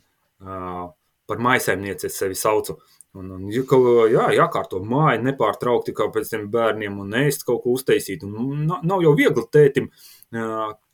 [0.47, 0.89] uh,
[1.29, 2.79] par maisaimnieci es sevi saucu.
[3.19, 8.25] Un, un, jā, jākārto māja nepārtraukti kā pēc tiem bērniem un ēst kaut ko uztaisīt.
[8.25, 9.91] Un, nav jau viegli tētim,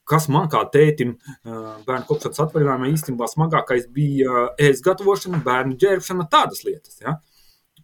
[0.09, 1.15] kas man kā tētim
[1.45, 6.99] bērnu kopšanas atvaļinājumā īstenībā smagākais bija ēst gatavošana, bērnu ģērbšana, tādas lietas.
[7.05, 7.21] Ja?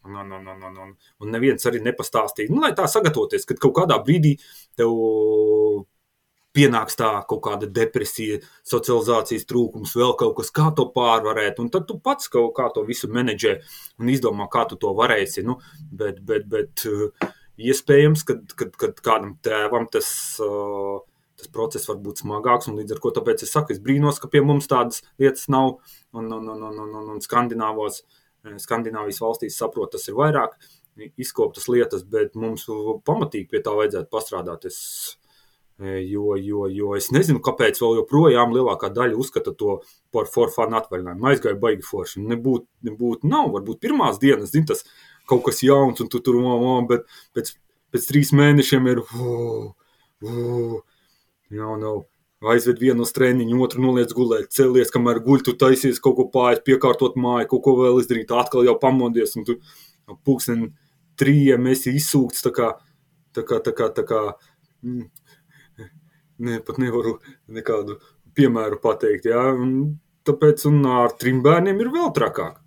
[0.05, 0.93] Un, un, un, un, un,
[1.25, 4.35] un neviens arī nepastāstīja, nu, lai tā sagatavoties, kad kaut kādā brīdī
[4.77, 4.93] tev
[6.55, 8.39] pienāks tā kaut kāda depresija,
[8.69, 11.59] socializācijas trūkums, vēl kaut kas, kā to pārvarēt.
[11.63, 13.57] Un tad tu pats kaut kā to visu menedžē
[13.99, 15.43] un izdomā, kā tu to varēsi.
[15.47, 15.59] Nu,
[15.91, 20.09] bet, bet, bet uh, iespējams, ka kādam tēvam tas.
[20.43, 21.03] Uh,
[21.35, 24.69] tas process var būt smagāks, līdz ar to es saku, es brīnos, ka pie mums
[24.71, 25.81] tādas lietas nav.
[26.15, 28.24] Un, un, un, un, un, un Skandināvos, eh,
[28.61, 30.57] Skandināvijas valstīs saprot, tas ir vairāk
[31.21, 32.67] izkoptas lietas, bet mums
[33.07, 34.67] pamatīgi pie tā vajadzētu pastrādāt.
[34.71, 34.81] Es,
[35.83, 39.81] Jo, jo, jo es nezinu, kāpēc vēl joprojām lielākā daļa uzskata to
[40.15, 41.27] par forfānu atvaļinājumu.
[41.27, 42.23] Aizgāja baigi forši.
[42.31, 44.85] Nebūtu, nebūtu, nav, varbūt pirmās dienas, zin, tas
[45.27, 47.57] kaut kas jauns, un tu tur māmā, bet pēc,
[47.91, 49.67] pēc trīs mēnešiem ir, uh,
[50.23, 50.79] uh,
[51.59, 52.05] jau nav.
[52.53, 56.63] Aizved vienu uz treniņu, otru noliec gulēt, celies, kamēr guļ, tu taisies kaut ko pāri,
[56.67, 59.59] piekārtot māju, kaut ko vēl izdarīt, atkal jau pamodies, un tu
[60.27, 60.67] pulksten
[61.21, 62.73] trījiem esi izsūkts tā kā,
[63.37, 64.23] tā kā, tā kā, tā kā,
[64.85, 65.07] mm,
[66.45, 67.99] ne, pat nevaru nekādu
[68.35, 69.31] piemēru pateikt.
[69.31, 69.47] Ja?
[69.53, 72.61] Un tāpēc un ar trim bērniem ir vēl trakāk.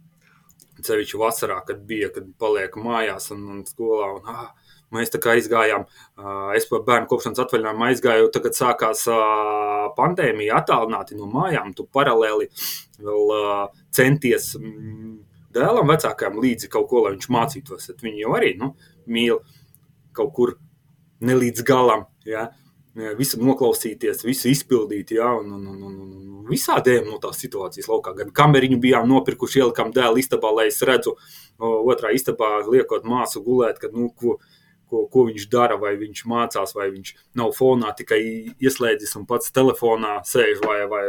[0.87, 4.11] Ceļš vasarā, kad bija, kad paliek mājās un, un skolā.
[4.19, 5.83] Un, ah, Mēs tā kā aizgājām,
[6.55, 9.01] es par bērnu kopšanas atvaļinājumu aizgāju, tagad sākās
[9.97, 11.73] pandēmija, attālināti no mājām.
[11.75, 12.47] Tu paralēli
[13.03, 13.33] vēl
[13.95, 14.53] centies
[15.57, 17.91] dēlam, vecākajam līdzi kaut ko, lai viņš mācītos.
[17.99, 18.71] Viņi jau arī nu,
[19.11, 19.41] mīl
[20.15, 20.55] kaut kur
[21.19, 22.07] ne līdz galam.
[22.27, 22.47] Ja?
[23.17, 25.97] visu noklausīties, visu izpildīt, ja, un, un, un, un,
[26.39, 28.15] un visādiem no tās situācijas laukā.
[28.17, 31.13] Gan kameriņu bijām nopirkuši, ielikām dēlu istabā, lai es redzu,
[31.59, 34.37] otrā istabā liekot māsu gulēt, kad, nu, ko,
[34.89, 38.19] ko, ko viņš dara, vai viņš mācās, vai viņš nav fonā, tikai
[38.63, 41.03] ieslēdzis un pats telefonā sēž, vai, vai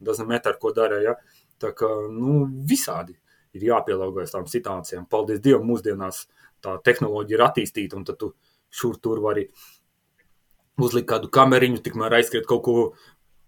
[0.00, 1.16] doesn't matter, ko dara, ja.
[1.62, 3.16] Tā kā, nu, visādi
[3.56, 5.06] ir jāpielāgojas tām situācijām.
[5.10, 6.26] Paldies Dievam, mūsdienās
[6.64, 8.32] tā tehnoloģija ir attīstīta, un tad tu
[8.72, 9.46] šur tur vari
[10.82, 12.76] uzlikt kādu kameriņu, tikmēr aizskriet kaut ko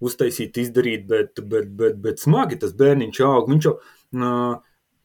[0.05, 3.51] uztaisīt, izdarīt, bet, bet, bet, bet smagi tas bērniņš aug.
[3.51, 4.61] Viņš jau uh,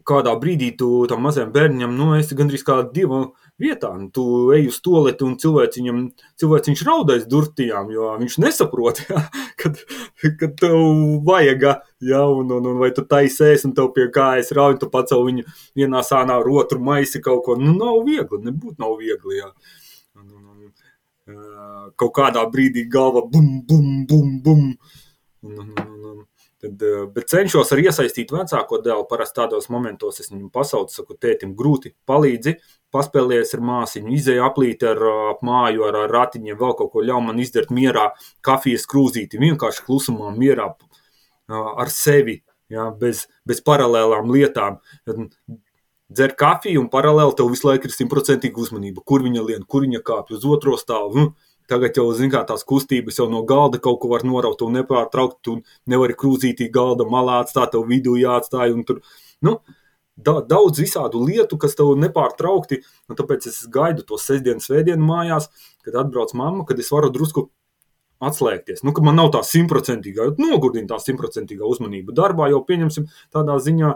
[0.07, 3.25] kādā brīdī tu tam mazajam bērniņam, nu, esi gandrīz kā divu
[3.63, 3.91] vietā.
[3.97, 6.01] Nu, tu ej uz toleti un cilvēks viņam,
[6.41, 9.23] cilvēks viņš raudais durtījām, jo viņš nesaprot, ja,
[9.59, 9.79] kad,
[10.41, 10.77] kad tev
[11.27, 11.69] vajag,
[12.03, 15.47] ja, un, un, un vai tu taisēs un tev pie kājas rauj, tu pacel viņu
[15.79, 17.57] vienā sānā ar otru maisi kaut ko.
[17.59, 19.39] Nu, nav viegli, nebūt nav viegli.
[19.39, 19.53] Ja
[21.95, 24.63] kaut kādā brīdī galva bum, bum, bum, bum.
[25.43, 25.92] Un, un, un,
[26.63, 29.05] tad, bet cenšos arī iesaistīt vecāko dēlu.
[29.09, 32.55] Parasti tādos momentos es viņu pasaucu, saku, tētim, grūti palīdzi,
[32.95, 37.27] paspēlējies ar māsiņu, izēja aplīt ar ap māju, ar, ar ratiņiem, vēl kaut ko ļauj
[37.27, 38.09] man izdarīt mierā,
[38.45, 40.71] kafijas krūzīti, vienkārši klusumā, mierā
[41.51, 42.39] ar sevi,
[42.71, 44.79] ja, bez, bez paralēlām lietām
[46.13, 49.03] dzer kafiju, un paralēli tev visu laiku ir simtprocentīga uzmanība.
[49.05, 51.15] Kur viņa lien, kur viņa kāpj uz otro stāvu.
[51.17, 54.77] Nu, tagad jau zini, kā tās kustības jau no galda kaut ko var noraut, un
[54.77, 55.59] nepārtraukt, tu
[55.89, 58.75] nevari krūzītī galda malā atstāt, tev vidū jāatstāj.
[58.87, 59.01] Tur,
[59.45, 59.57] nu,
[60.15, 62.83] da, daudz visādu lietu, kas tev nepārtraukti,
[63.13, 65.49] tāpēc es gaidu to sestdienu, svētdienu mājās,
[65.85, 67.47] kad atbrauc mamma, kad es varu drusku
[68.23, 68.83] atslēgties.
[68.87, 73.95] Nu, man nav tā simtprocentīgā, nogurdina tā simtprocentīgā uzmanība darbā, jau pieņemsim tādā ziņā,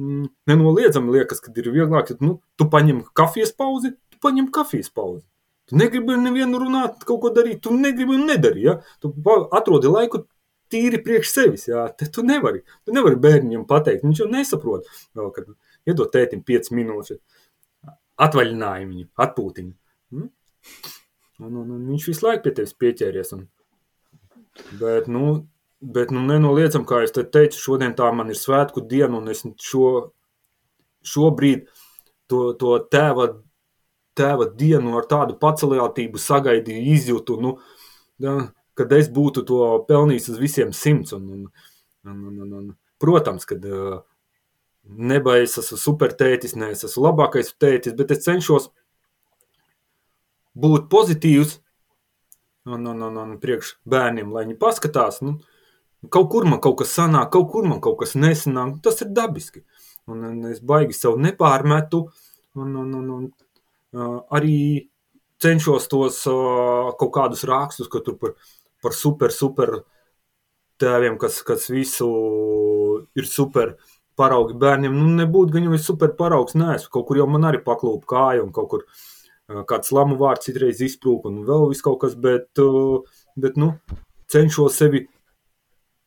[0.00, 4.90] mm, nenoliedzami liekas, ka ir vieglāk, ka nu, tu paņem kafijas pauzi, tu paņem kafijas
[4.90, 5.22] pauzi.
[5.72, 8.66] Tu negribi nevienu runāt, kaut ko darīt, tu negribi un nedari.
[8.66, 8.74] Ja?
[9.00, 9.08] Tu
[9.56, 10.26] atrodi laiku
[10.68, 11.64] tīri priekš sevis.
[11.70, 11.86] Ja?
[11.96, 12.60] Te tu nevari.
[12.84, 14.90] Tu nevari bērniem pateikt, viņš jau nesaprot.
[15.16, 15.48] Vēl, kad
[15.88, 17.22] iedod tētim 5 minūtes
[18.20, 19.72] atvaļinājumu, atpūtiņu.
[20.12, 20.28] Mm?
[21.42, 23.32] Un, un, un viņš visu laiku pie tevis pieķēries.
[23.38, 23.46] Un,
[24.76, 25.30] bet, nu,
[25.80, 29.40] bet nu, nenoliedzam, kā es te teicu, šodien tā man ir svētku diena, un es
[29.64, 29.88] šo,
[31.14, 31.64] šobrīd
[32.28, 33.30] to, to tēva,
[34.18, 37.56] tēva dienu ar tādu pacelātību sagaidīju, izjūtu, nu,
[38.22, 38.36] ja,
[38.78, 41.14] kad es būtu to pelnījis uz visiem simts.
[41.16, 41.44] Un, un,
[42.08, 42.68] un, un, un, un,
[43.02, 44.00] protams, kad uh,
[44.84, 48.70] neba es esmu supertētis, ne es esmu labākais tētis, bet es cenšos
[50.52, 51.58] būt pozitīvs
[52.68, 55.38] un, un, un, un priekš bērniem, lai viņi paskatās, nu,
[56.12, 59.64] kaut kur man kaut kas sanāk, kaut kur man kaut kas nesanāk, tas ir dabiski.
[60.10, 62.04] Un, un es baigi sev nepārmetu,
[62.58, 63.28] un, un, un, un
[63.92, 64.88] arī
[65.42, 68.36] cenšos tos uh, kaut kādus rakstus, ka tur par,
[68.82, 69.80] par super, super
[70.82, 72.08] tēviem, kas, kas visu
[73.18, 73.76] ir super
[74.18, 77.62] paraugi bērniem, nu nebūtu gan jau es super paraugs, neesmu, kaut kur jau man arī
[77.64, 82.00] paklūp kāja un kaut kur uh, kāds lamu vārds citreiz izprūk un vēl viss kaut
[82.04, 82.62] kas, bet,
[83.40, 83.74] bet nu,
[84.32, 85.06] cenšos sevi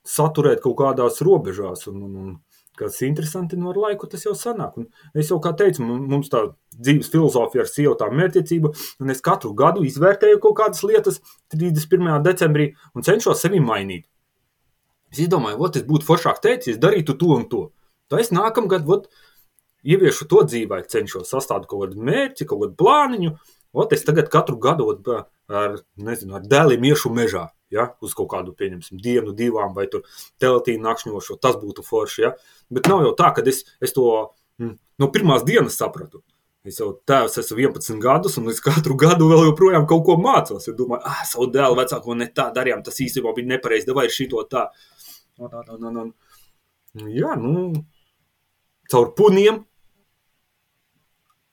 [0.05, 1.87] saturēt kaut kādās robežās.
[1.91, 2.33] Un, un, un,
[2.79, 4.77] kas interesanti, nu, laika tas jau sanāk.
[4.79, 6.43] Un es jau kā teicu, mums tā
[6.75, 8.71] dzīves filozofija ar sievu tā mērķiecība,
[9.01, 11.21] un es katru gadu izvērtēju kaut kādas lietas
[11.53, 12.19] 31.
[12.25, 14.05] decembrī un cenšos sevi mainīt.
[15.13, 17.61] Es izdomāju, ot, es būtu foršāk teicis, darītu to un to.
[18.11, 19.07] Tā es nākamgad, ot,
[19.85, 23.35] ieviešu to dzīvē, cenšos sastādīt kaut kādu mērķi, kaut kādu plāniņu,
[23.75, 25.11] ot, es tagad katru gadu ot,
[25.47, 30.83] ar, nezinu, ar dēliem iešu mežā ja, uz kaut kādu, pieņemsim, dienu, divām, vai teltīnu
[30.85, 32.23] nakšņošo, tas būtu forši.
[32.25, 32.31] Ja.
[32.73, 34.07] Bet nav jau tā, ka es, es to
[34.61, 36.23] mm, no pirmās dienas sapratu.
[36.65, 40.65] Es jau tēvs esmu 11 gadus, un es katru gadu vēl joprojām kaut ko mācos.
[40.65, 44.41] Es domāju, ah, savu dēlu vecāko ne tā darījām, tas īstenībā bija nepareizi, vai šito
[44.49, 44.65] tā.
[45.37, 47.67] Un, un, un, un, jā, nu,
[48.89, 49.61] caur puniem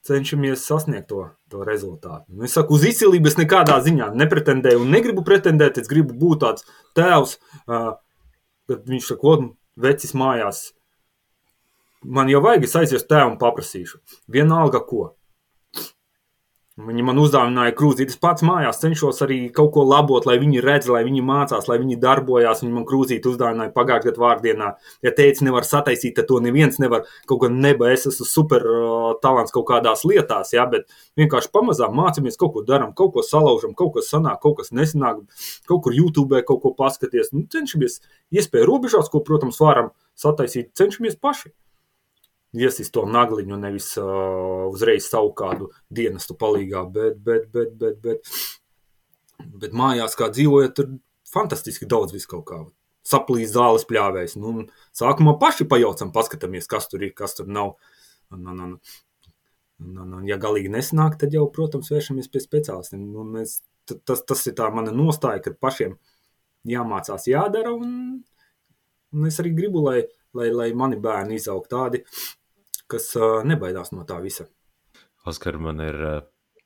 [0.07, 2.27] cenšamies sasniegt to, to rezultātu.
[2.29, 5.79] Nu, es saku, uz izcilību es nekādā ziņā nepretendēju un negribu pretendēt.
[5.79, 6.67] Es gribu būt tāds
[6.99, 7.93] tēvs, uh,
[8.71, 9.35] kad viņš saka, ko
[9.87, 10.63] vecis mājās.
[12.03, 14.03] Man jau vajag, es aiziešu tēvu un paprasīšu.
[14.35, 15.13] Vienalga ko.
[16.81, 18.15] Viņi man uzdāvināja krūzīti.
[18.15, 21.77] Es pats mājās cenšos arī kaut ko labot, lai viņi redz, lai viņi mācās, lai
[21.83, 22.63] viņi darbojās.
[22.65, 24.71] Viņi man krūzīti uzdāvināja pagājušajā gadā vārdienā.
[25.05, 27.05] Ja teica, nevar sataisīt, tad to neviens nevar.
[27.29, 30.89] Kaut gan neba, es esmu super uh, talants kaut kādās lietās, ja, bet
[31.21, 35.21] vienkārši pamazām mācāmies, kaut ko darām, kaut ko salaužam, kaut kas sanāk, kaut kas nesanāk,
[35.69, 37.35] kaut kur YouTube kaut ko paskaties.
[37.37, 38.01] Nu, cenšamies
[38.33, 41.53] iespēju robežās, ko, protams, varam sataisīt, cenšamies paši
[42.57, 48.35] iesist to nagliņu, nevis uh, uzreiz savu kādu dienestu palīgā, bet, bet, bet, bet, bet,
[49.65, 50.93] bet mājās kā dzīvojat, tur
[51.33, 52.61] fantastiski daudz vis kaut kā.
[53.09, 54.37] Saplīs zāles pļāvējs.
[54.39, 57.75] Nu, sākumā paši pajaucam, paskatāmies, kas tur ir, kas tur nav.
[58.33, 58.77] Un, un, un,
[59.83, 63.09] un, un, un ja galīgi nesanāk, tad jau, protams, vēršamies pie speciālistiem.
[63.19, 63.59] Un es,
[63.91, 65.97] tas, tas ir tā mana nostāja, ka pašiem
[66.69, 67.75] jāmācās, jādara.
[67.75, 68.23] Un,
[69.17, 70.05] un es arī gribu, lai,
[70.39, 72.05] lai, lai mani bērni izaug tādi,
[72.93, 73.13] kas
[73.49, 74.47] nebaidās no tā visa.
[75.29, 75.99] Oskar, man ir,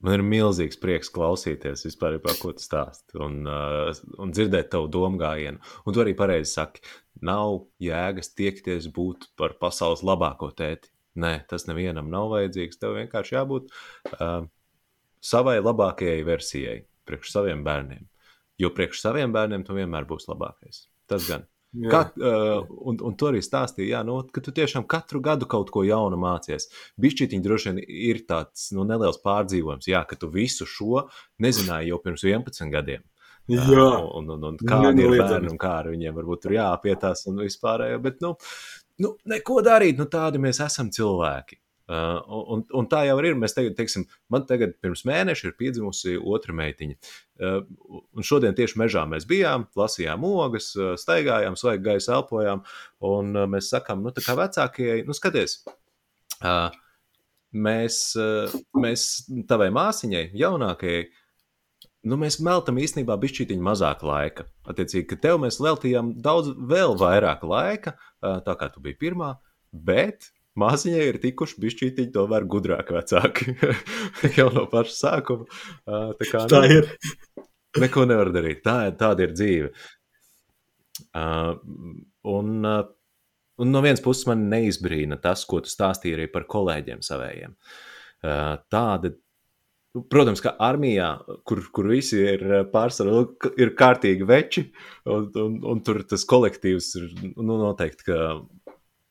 [0.01, 5.21] man ir milzīgs prieks klausīties vispār, par ko tu stāsti un, un dzirdēt tavu domu
[5.21, 5.61] gājienu.
[5.85, 6.85] Un tu arī pareizi saki,
[7.25, 10.93] nav jēgas tiekties būt par pasaules labāko tēti.
[11.17, 12.77] Nē, tas nevienam nav vajadzīgs.
[12.81, 14.45] Tev vienkārši jābūt uh,
[15.25, 18.05] savai labākajai versijai, priekš saviem bērniem.
[18.61, 20.87] Jo priekš saviem bērniem tu vienmēr būsi labākais.
[21.09, 21.47] Tas gan.
[21.77, 25.69] Kā, uh, un, un tu arī stāstīji, jā, nu, ka tu tiešām katru gadu kaut
[25.75, 26.71] ko jaunu mācies.
[27.03, 31.05] Bišķītiņi droši vien ir tāds nu, neliels pārdzīvojums, jā, ka tu visu šo
[31.43, 33.05] nezināji jau pirms 11 gadiem.
[33.53, 37.29] Jā, uh, un, un, un kā ir bērni un kā ar viņiem varbūt tur jāpietās
[37.31, 38.33] un vispārējo, bet, nu,
[39.05, 41.61] nu, neko darīt, nu, tādi mēs esam cilvēki.
[41.87, 42.19] Uh,
[42.51, 43.37] un, un tā jau ir.
[43.39, 46.97] Mēs tagad, teiksim, man tagad pirms mēneša ir piedzimusi otra meitiņa.
[47.39, 47.61] Uh,
[48.11, 52.65] un šodien tieši mežā mēs bijām, lasījām ogas, uh, staigājām, svaigu gaisu elpojām.
[53.07, 55.61] Un uh, mēs sakām, nu, tā kā vecākie, nu, skaties.
[56.41, 56.75] Uh,
[57.55, 58.01] mēs,
[58.77, 59.07] mēs
[59.49, 61.07] tavai māsiņai, jaunākajai,
[62.11, 64.47] nu, mēs veltam īstenībā bišķītiņu mazāk laika.
[64.69, 69.37] Attiecīgi, ka tev mēs veltījām daudz vēl vairāk laika, tā kā tu biji pirmā,
[69.73, 73.57] bet Māsiņai ir tikuši bišķītiņi tomēr gudrāki vecāki
[74.39, 75.49] jau no paša sākuma.
[75.85, 76.89] Tā, kā, tā ir.
[77.77, 78.63] Neko nevar darīt.
[78.65, 79.73] Tā, tāda ir dzīve.
[81.13, 81.59] Uh,
[82.33, 82.87] un, uh,
[83.61, 87.53] un no vienas puses man neizbrīna tas, ko tu stāstīji arī par kolēģiem savējiem.
[88.25, 89.13] Uh, tāda,
[90.13, 91.11] protams, ka armijā,
[91.49, 93.27] kur, kur visi ir pārsvarā,
[93.61, 94.71] ir kārtīgi veči,
[95.05, 98.23] un, un, un tur tas kolektīvs ir nu, noteikti, ka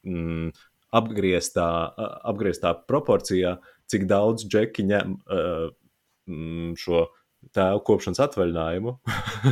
[0.09, 0.49] mm,
[0.95, 1.67] apgrieztā,
[2.31, 3.57] apgrieztā proporcijā,
[3.91, 5.15] cik daudz džeki ņem
[6.79, 7.05] šo
[7.53, 8.95] tēva kopšanas atvaļinājumu,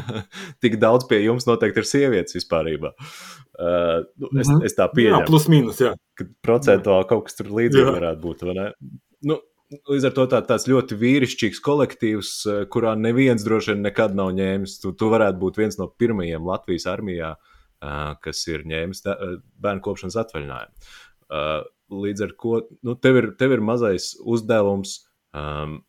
[0.63, 2.71] tik daudz pie jums noteikti ir sievietes vispār.
[2.73, 4.65] Uh, nu, es, mm -hmm.
[4.65, 5.21] es tā pieņemu.
[5.21, 5.93] Jā, plus mīnus, jā.
[6.45, 8.47] Procentuāli kaut kas tur līdzīgi varētu būt?
[9.21, 9.41] Nu,
[9.89, 12.31] Līdz ar to tā, tāds ļoti vīrišķīgs kolektīvs,
[12.69, 14.75] kurā neviens droši vien nekad nav ņēmis.
[14.83, 17.53] Tu, tu varētu būt viens no pirmajiem Latvijas armijā, uh,
[18.21, 19.01] kas ir ņēmis
[19.63, 20.91] bērnu kopšanas atvaļinājumu.
[21.33, 21.63] Uh,
[21.93, 24.99] līdz ar to nu, tev, ir, tev ir mazais uzdevums
[25.33, 25.79] um,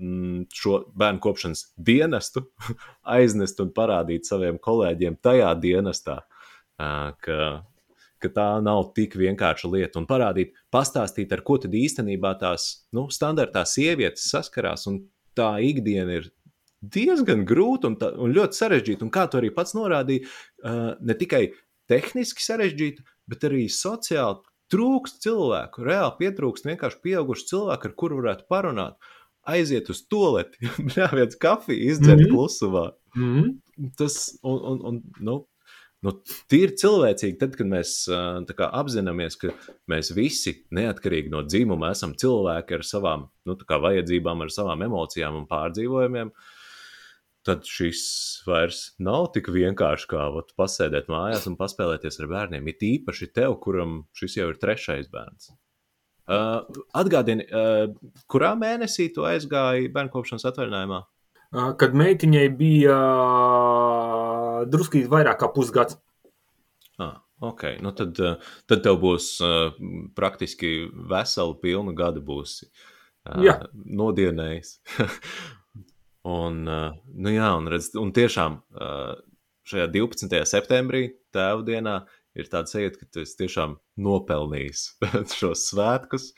[0.00, 2.44] Mm, šo bērnu kopšanas dienestu
[3.16, 6.20] aiznest un parādīt saviem kolēģiem tajā dienestā,
[6.78, 7.38] ka,
[8.22, 9.98] ka tā nav tik vienkārša lieta.
[10.00, 14.86] Un parādīt, pastāstīt, ar ko tad īstenībā tās nu, standartā sievietes saskarās.
[14.90, 15.02] Un
[15.36, 16.30] tā ikdiena ir
[16.80, 19.06] diezgan grūta un, tā, un ļoti sarežģīta.
[19.06, 20.28] Un kā tu arī pats norādīji,
[20.62, 21.48] ne tikai
[21.90, 24.40] tehniski sarežģīta, bet arī sociāli
[24.72, 25.84] trūkst cilvēku.
[25.86, 29.12] Reāli pietrūkst vienkārši pieaugušu cilvēku, ar kuru varētu parunāt
[29.48, 32.34] aiziet uz toleti, bļāviet kafiju, izdzert mm -hmm.
[32.34, 32.84] klusumā.
[33.16, 33.90] Mm -hmm.
[33.98, 35.36] Tas, un, un, un nu,
[36.02, 36.14] nu,
[36.50, 37.94] tīri cilvēcīgi, tad, kad mēs
[38.56, 39.52] kā, apzināmies, ka
[39.90, 45.36] mēs visi, neatkarīgi no dzimuma, esam cilvēki ar savām nu, kā, vajadzībām, ar savām emocijām
[45.36, 46.30] un pārdzīvojumiem,
[47.46, 48.02] tad šis
[48.46, 52.68] vairs nav tik vienkārši kā vat, pasēdēt mājās un paspēlēties ar bērniem.
[52.70, 55.50] It īpaši tev, kuram šis jau ir trešais bērns.
[56.22, 56.62] Uh,
[56.96, 57.90] atgādini, uh,
[58.30, 61.00] kurā mēnesī tu aizgāji bērnu kopšanas atvaļinājumā?
[61.52, 65.98] Uh, kad meitiņai bija uh, drusku vairāk kā pusgads.
[67.02, 69.74] Ah, ok, nu tad, uh, tad tev būs uh,
[70.14, 74.78] praktiski vesela pilna gada būsi uh, nodienējis.
[76.28, 79.14] un, uh, nu jā, un, redz, un tiešām uh,
[79.68, 80.36] šajā 12.
[80.48, 81.04] septembrī,
[81.34, 82.00] tēvu dienā,
[82.38, 84.84] ir tāda sajūta, ka tu esi tiešām nopelnījis
[85.38, 86.30] šos svētkus,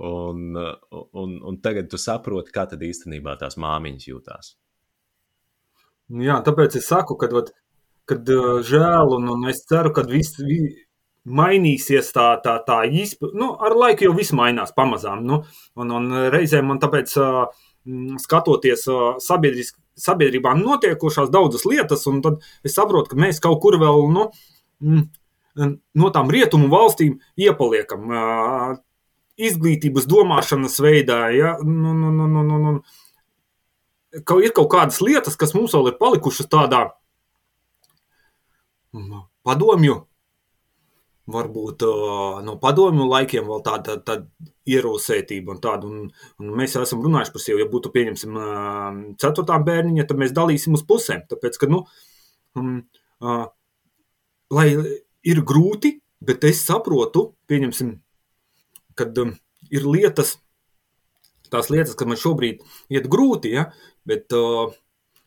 [0.00, 4.54] un, un, un tagad tu saproti, kā tad īstenībā tās māmiņas jūtās.
[6.20, 10.62] Jā, tāpēc es saku, ka kad, uh, žēl, un, un es ceru, ka viss vi,
[11.24, 13.40] mainīsies tā, tā, tā izpratne.
[13.40, 15.24] Nu, ar laiku jau viss mainās pamazām.
[15.24, 15.40] Nu,
[15.80, 17.70] un, un reizēm man tāpēc, uh,
[18.22, 24.08] skatoties uh, sabiedrībā, notiekošās daudzas lietas, un tad es saprotu, ka mēs kaut kur vēl.
[24.14, 24.30] Nu,
[25.94, 28.10] no tām rietumu valstīm iepaliekam.
[29.34, 32.74] Izglītības domāšanas veidā, ja, nu, nu, nu, nu, nu, nu.
[34.26, 36.84] Ka ir kaut kādas lietas, kas mums vēl ir palikušas tādā
[39.42, 40.04] padomju,
[41.30, 41.84] varbūt
[42.44, 45.88] no padomju laikiem vēl tāda, tāda ierosētība un tāda.
[45.88, 46.10] Un,
[46.40, 48.38] un mēs esam runājuši par sevi, ja būtu pieņemsim
[49.20, 51.24] ceturtā bērniņa, tad mēs dalīsim uz pusēm.
[51.30, 51.84] Tāpēc, ka, nu,
[52.60, 52.78] um,
[53.24, 53.46] uh,
[54.52, 54.68] lai
[55.24, 57.96] ir grūti, bet es saprotu, pieņemsim,
[58.98, 59.34] kad um,
[59.72, 60.36] ir lietas,
[61.52, 63.70] tās lietas, kas man šobrīd iet grūti, ja,
[64.08, 64.74] bet uh,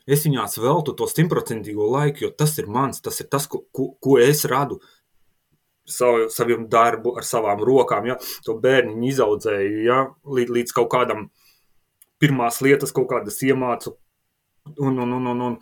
[0.08, 3.92] es viņās veltu to simtprocentīgo laiku, jo tas ir mans, tas ir tas, ko, ko,
[4.02, 4.80] ko es radu
[5.90, 11.30] savu, saviem darbu, ar savām rokām, ja, to bērniņu izaudzēju, ja, līdz, līdz kaut kādam
[12.22, 13.98] pirmās lietas, kaut kādas iemācu,
[14.76, 15.54] Un, un, un, un, un,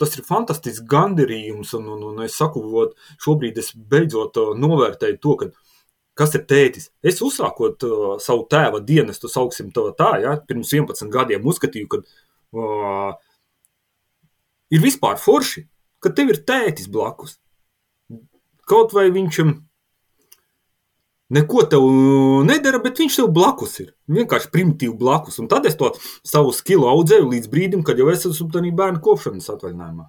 [0.00, 1.74] tas ir fantastisks gandarījums.
[1.76, 5.48] Un, un, un es saku, ot, šobrīd es beidzot uh, novērtēju to, ka,
[6.18, 6.88] kas ir tētis.
[7.04, 12.00] Es uzsākot uh, savu tēva dienestu, sauksim to tā, ja, pirms 11 gadiem uzskatīju, ka
[12.00, 13.12] uh,
[14.72, 15.66] ir vispār forši,
[16.02, 17.38] ka tev ir tētis blakus.
[18.68, 19.40] Kaut vai viņš
[21.34, 21.86] neko tev
[22.48, 23.90] nedara, bet viņš tev blakus ir.
[24.12, 25.38] Vienkārši primitīvi blakus.
[25.42, 25.90] Un tad es to
[26.26, 30.08] savu skilu audzēju līdz brīdim, kad jau es esmu bērnu kopšanas atvaļinājumā.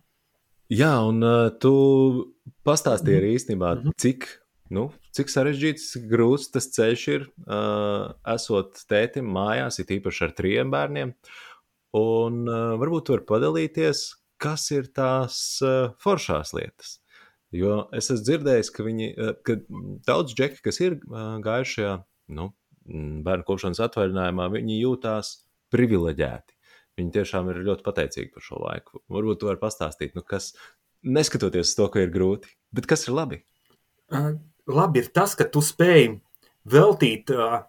[0.69, 1.73] Jā, un uh, tu
[2.67, 3.95] pastāstīji arī īstenībā, mm -hmm.
[3.97, 4.27] cik,
[4.69, 10.71] nu, cik sarežģīts, grūts tas ceļš ir, uh, esot tētim mājās, it īpaši ar trijiem
[10.71, 11.15] bērniem.
[11.97, 14.03] Un uh, varbūt tu vari padalīties,
[14.37, 16.99] kas ir tās uh, foršās lietas.
[17.55, 19.57] Jo es esmu dzirdējis, ka, viņi, eh, ka
[20.07, 21.93] daudz džeki, kas ir eh, gājuši šajā
[22.37, 22.51] nu,
[23.25, 25.33] bērnu kopšanas atvaļinājumā, viņi jūtās
[25.73, 26.55] privileģēti.
[26.99, 29.01] Viņi tiešām ir ļoti pateicīgi par šo laiku.
[29.13, 30.51] Varbūt tu vari pastāstīt, nu, kas,
[31.05, 33.43] neskatoties uz to, ka ir grūti, bet kas ir labi?
[34.11, 34.33] Uh,
[34.67, 36.17] labi ir tas, ka tu spēj
[36.69, 37.61] veltīt uh,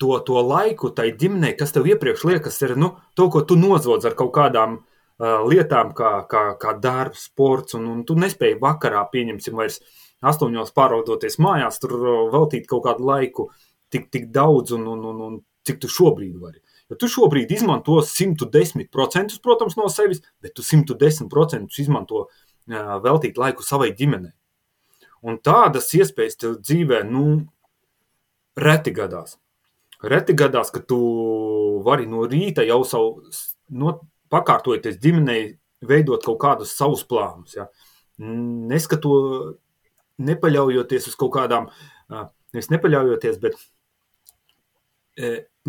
[0.00, 4.06] to, to laiku tai ģimenei, kas tev iepriekš liekas, ir nu, to, ko tu nozodz
[4.08, 4.80] ar kaut kādām
[5.18, 9.80] lietām, kā, kā, kā darbs, sports, un, un tu nespēji vakarā, pieņemsim, vairs
[10.22, 11.96] astoņos pārvaudoties mājās, tur
[12.32, 13.48] veltīt kaut kādu laiku
[13.90, 16.60] tik, tik daudz, un, un, un, un cik tu šobrīd vari.
[16.88, 23.66] Jo tu šobrīd izmanto 110%, protams, no sevis, bet tu 110% izmanto uh, veltīt laiku
[23.66, 24.32] savai ģimenei.
[25.28, 27.42] Un tādas iespējas tev dzīvē, nu,
[28.58, 29.36] reti gadās.
[30.02, 30.98] Reti gadās, ka tu
[31.84, 33.26] vari no rīta jau savu
[33.74, 33.96] no,
[34.32, 35.58] pakārtojoties ģimenei,
[35.88, 37.56] veidot kaut kādus savus plānus.
[37.58, 37.68] Ja?
[38.18, 39.12] Neskato,
[40.18, 41.68] nepaļaujoties uz kaut kādām,
[42.54, 43.58] nevis nepaļaujoties, bet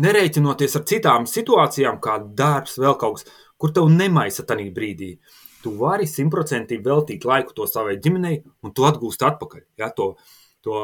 [0.00, 5.14] nereiķinoties ar citām situācijām, kā darbs, vēl kaut kas, kur tev nemaisa tajā brīdī.
[5.60, 9.64] Tu vari simtprocentīgi veltīt laiku to savai ģimenei, un tu atgūsti atpakaļ.
[9.82, 10.14] Ja, to,
[10.64, 10.78] to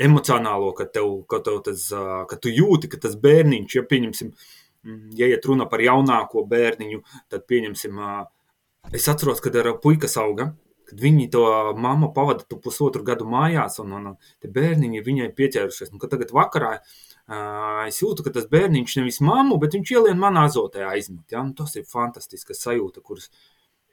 [0.00, 1.90] emocionālo, ka, tev, ka, tev tas,
[2.30, 4.61] ka tu jūti, ka tas bērniņš, ja pieņemsim, mm,
[5.18, 8.02] ja iet runa par jaunāko bērniņu, tad pieņemsim,
[8.92, 10.52] es atceros, kad ar puikas auga,
[10.92, 11.44] kad viņi to
[11.78, 14.10] mammu pavada tu pusotru gadu mājās, un, un
[14.42, 15.92] te bērniņi viņai pieķērušies.
[15.94, 20.44] Un, tagad vakarā uh, es jūtu, ka tas bērniņš nevis mammu, bet viņš ielien manā
[20.50, 21.24] azotē aizmet.
[21.32, 21.44] Ja?
[21.46, 23.30] Nu, tas ir fantastisks sajūta, kuras,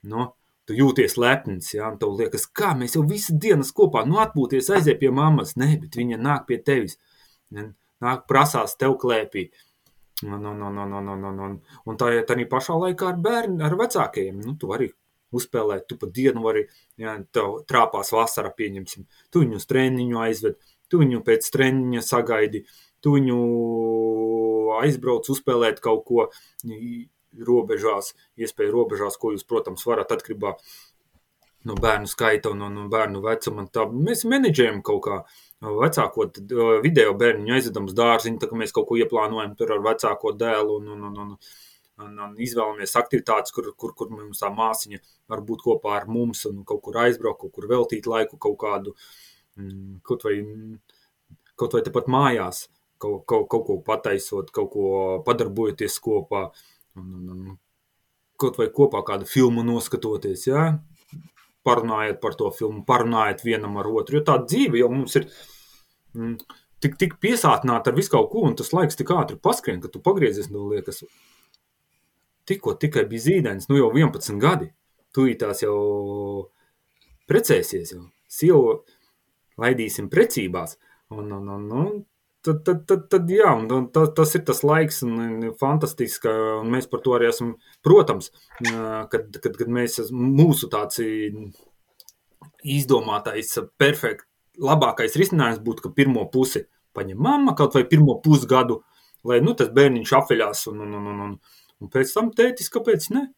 [0.04, 0.32] nu,
[0.68, 1.94] tu jūties lepns, ja?
[2.02, 5.56] tev liekas, kā mēs jau visu dienas kopā, nu, atpūties, aiziet pie mammas.
[5.60, 7.00] Nē, bet viņa nāk pie tevis,
[7.56, 9.48] nāk prasās tev klēpī.
[10.26, 11.54] Un, un, un, un, un, un, un,
[11.88, 14.42] un tā tā pašā laikā ar bērnu, ar vecākajiem.
[14.44, 14.90] Nu, tu vari
[15.36, 15.88] uzspēlēt.
[15.88, 16.66] Tu pat dienu vari,
[17.00, 20.60] ja tev trāpās vasara, pieņemsim, tu viņu uz treniņu aizved,
[20.90, 22.64] tu viņu pēc treniņa sagaidi,
[23.04, 23.40] tu viņu
[24.80, 26.28] aizbrauc uzspēlēt kaut ko
[27.46, 30.56] robežās, iespēju robežās, ko jūs, protams, varat atkarībā
[31.70, 33.68] no bērnu skaita un no bērnu vecuma.
[33.72, 35.20] Tā mēs menedžējam kaut kā
[35.60, 36.30] vecāko
[36.84, 40.78] video bērniņu aizvedam uz dārziņu, tā kā mēs kaut ko ieplānojam tur ar vecāko dēlu
[40.80, 41.34] un, un, un, un
[42.04, 45.02] un, un izvēlamies aktivitātes, kur, kur, kur mums tā māsiņa
[45.32, 48.96] var būt kopā ar mums un kaut kur aizbraukt, kaut kur veltīt laiku kaut kādu,
[49.60, 50.36] mm, kaut vai,
[51.60, 52.68] kaut vai tepat mājās,
[53.02, 54.86] kaut, kaut, kaut ko pataisot, kaut ko
[55.28, 56.48] padarbojoties kopā,
[57.00, 57.58] un, un, un
[58.40, 60.70] kaut vai kopā kādu filmu noskatoties, jā,
[61.68, 65.28] parunājot par to filmu, parunājot vienam ar otru, jo tā dzīve jau mums ir
[66.16, 66.36] mm,
[66.84, 70.02] tik, tik piesātināta ar visu kaut ko, un tas laiks tik ātri paskrien, ka tu
[70.04, 71.04] pagriezies, nu liekas,
[72.50, 74.72] tikko tikai bija zīdainis, nu jau 11 gadi.
[75.16, 75.76] Tūlītās jau
[77.30, 78.80] precēsies, jau sievu
[79.60, 80.78] laidīsim precībās.
[81.10, 81.88] Un, un, un, un,
[82.46, 86.32] tad, tad, tad, tad jā, un tas, tas ir tas laiks, un fantastiski,
[86.62, 87.54] un mēs par to arī esam,
[87.86, 88.32] protams,
[88.64, 91.02] kad, kad, kad mēs, mūsu tāds
[92.64, 94.28] izdomātais, perfekt,
[94.60, 96.66] labākais risinājums būtu, ka pirmo pusi
[96.98, 98.82] paņem mamma, kaut vai pirmo pusgadu,
[99.28, 101.40] lai, nu, tas bērniņš apveļās un, un, un, un, un
[101.80, 103.30] Un pēc tam tētis, kāpēc ne?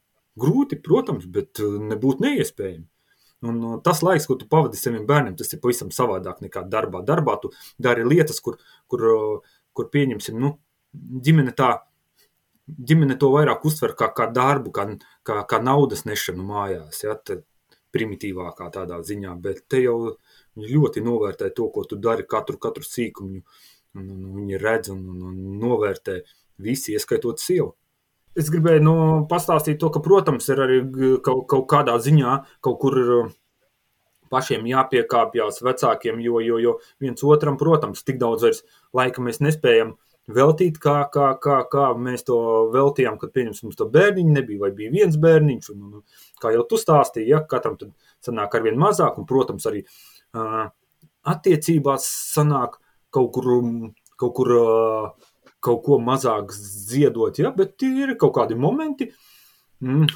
[0.41, 2.87] Grūti, protams, bet nebūtu neiespējami.
[3.47, 7.01] Un uh, tas laiks, ko tu pavadi saviem bērniem, tas ir pavisam savādāk nekā darbā.
[7.05, 7.49] Darbā tu
[7.81, 8.59] dari lietas, kur,
[8.91, 9.05] kur,
[9.73, 10.55] kur pieņemsim, nu,
[10.93, 11.71] ģimene tā,
[12.67, 14.87] ģimene to vairāk uztver kā, kā darbu, kā,
[15.27, 17.45] kā, kā naudas nešanu mājās, ja, tad
[17.91, 20.15] primitīvākā tādā ziņā, bet te jau
[20.59, 25.01] ļoti novērtē to, ko tu dari, katru, katru sīkumu, un, un, un viņi redz un,
[25.11, 26.21] un, un novērtē
[26.61, 27.73] visi, ieskaitot sievu.
[28.39, 28.95] Es gribēju nu,
[29.27, 30.77] pastāstīt to, ka, protams, ir arī
[31.23, 33.31] kaut, kaut kādā ziņā kaut kur uh,
[34.31, 38.63] pašiem jāpiekāpjas vecākiem, jo, jo, jo viens otram, protams, tik daudz vairs
[38.95, 39.97] laika mēs nespējam
[40.31, 42.37] veltīt, kā, kā, kā, kā mēs to
[42.71, 46.63] veltījām, kad pieņemsim mums to bērniņu nebija, vai bija viens bērniņš, un, un kā jau
[46.69, 47.91] tu stāstīji, ja, katram tad
[48.23, 50.69] sanāk arvien mazāk, un, protams, arī uh,
[51.27, 52.79] attiecībās sanāk
[53.11, 53.51] kaut kur,
[54.21, 55.30] kaut kur uh,
[55.61, 57.53] kaut ko mazāk ziedot, ja?
[57.55, 59.11] bet ir kaut kādi momenti,
[59.83, 60.07] mm,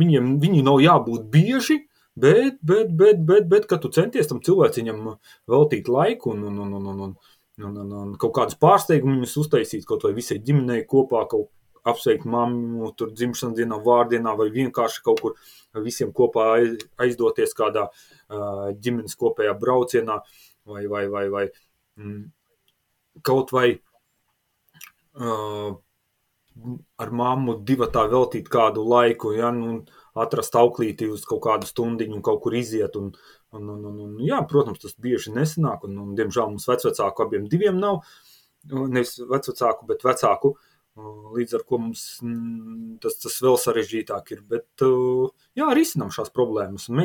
[0.00, 1.80] viņiem, viņi nav jābūt bieži,
[2.20, 5.06] bet, bet, bet, bet, bet kad tu centies tam cilvēciņam
[5.50, 7.16] veltīt laiku un, un, un, un, un, un,
[7.66, 11.50] un, un, un kaut kādus pārsteigumus uztaisīt kaut vai visai ģimenei kopā, kaut
[11.88, 15.36] apsveikt mammu, tur dzimšanas dienā, vārdienā vai vienkārši kaut kur
[15.84, 16.50] visiem kopā
[17.00, 17.86] aizdoties kādā
[18.28, 20.20] ģimenes kopējā braucienā
[20.68, 21.44] vai, vai, vai, vai
[21.96, 22.26] mm,
[23.26, 23.70] kaut vai
[25.18, 25.78] uh,
[27.00, 29.80] ar mammu divatā veltīt kādu laiku, ja, nu,
[30.18, 32.96] atrast auklīti uz kaut kādu stundiņu un kaut kur iziet.
[33.00, 33.12] Un,
[33.56, 37.46] un, un, un, un, jā, protams, tas bieži nesanāk, un, un diemžēl mums vecvecāku abiem
[37.50, 38.02] diviem nav,
[38.70, 40.54] nevis vecvecāku, bet vecāku,
[41.36, 42.04] līdz ar ko mums
[43.00, 44.42] tas, tas vēl sarežģītāk ir.
[44.50, 44.84] Bet,
[45.56, 46.90] jā, risinām šās problēmas.
[46.90, 47.04] Un,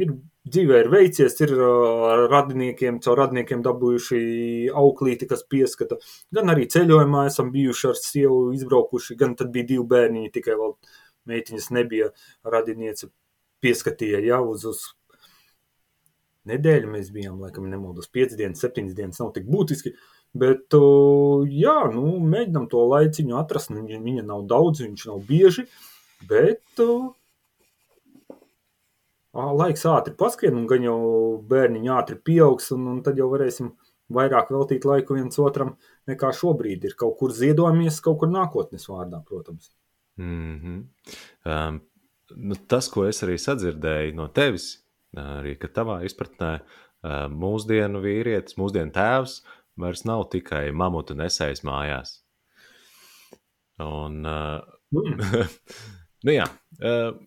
[0.00, 0.12] ir
[0.46, 4.20] dzīvē ir veicies, ir uh, radiniekiem, caur radiniekiem dabūjuši
[4.76, 5.98] auklīti, kas pieskata.
[6.34, 10.76] Gan arī ceļojumā esam bijuši ar sievu izbraukuši, gan tad bija divi bērniņi, tikai vēl
[11.30, 12.12] meitiņas nebija.
[12.46, 13.10] Radiniece
[13.64, 14.84] pieskatīja, ja, uz, uz
[16.46, 19.96] nedēļu mēs bijām, laikam nemaldos, 5 dienas, 7 dienas nav tik būtiski,
[20.36, 20.76] bet,
[21.50, 25.66] jā, nu, mēģinam to laiciņu atrast, nu, viņa nav daudz, viņš nav bieži,
[26.30, 26.84] bet
[29.36, 31.00] laiks ātri paskrien, un gan jau
[31.48, 33.72] bērniņi ātri pieaugs, un, un tad jau varēsim
[34.16, 35.74] vairāk veltīt laiku viens otram
[36.08, 36.94] nekā šobrīd ir.
[36.98, 39.70] Kaut kur ziedojamies, kaut kur nākotnes vārdā, protams.
[40.16, 40.82] Mm -hmm.
[41.44, 41.80] um,
[42.36, 44.82] nu, tas, ko es arī sadzirdēju no tevis,
[45.16, 49.42] arī tavā izpratnē, uh, mūsdienu vīrietis, mūsdienu tēvs
[49.76, 52.22] vairs nav tikai mamutu nesējis mājās.
[53.78, 54.60] Un, uh,
[54.90, 55.48] mm.
[56.24, 56.46] nu jā,
[56.80, 57.18] uh,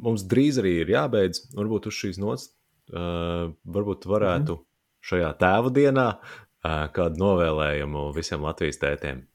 [0.00, 2.48] mums drīz arī ir jābeidz, varbūt uz šīs nots,
[2.92, 4.64] uh, varbūt varētu mm.
[5.10, 9.26] šajā tēva dienā uh, kādu novēlējumu visiem Latvijas tētiem.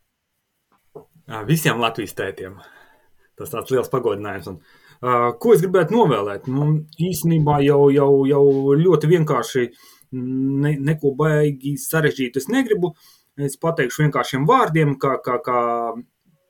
[1.48, 2.56] Visiem Latvijas tētiem.
[3.38, 4.48] Tas tāds liels pagodinājums.
[4.50, 4.62] Un,
[5.04, 6.48] uh, ko es gribētu novēlēt?
[6.50, 6.70] Nu,
[7.10, 8.44] īstenībā jau, jau, jau
[8.80, 9.68] ļoti vienkārši
[10.18, 12.96] ne, neko baigi sarežģītu es negribu.
[13.38, 15.60] Es pateikšu vienkāršiem vārdiem, kā, kā, kā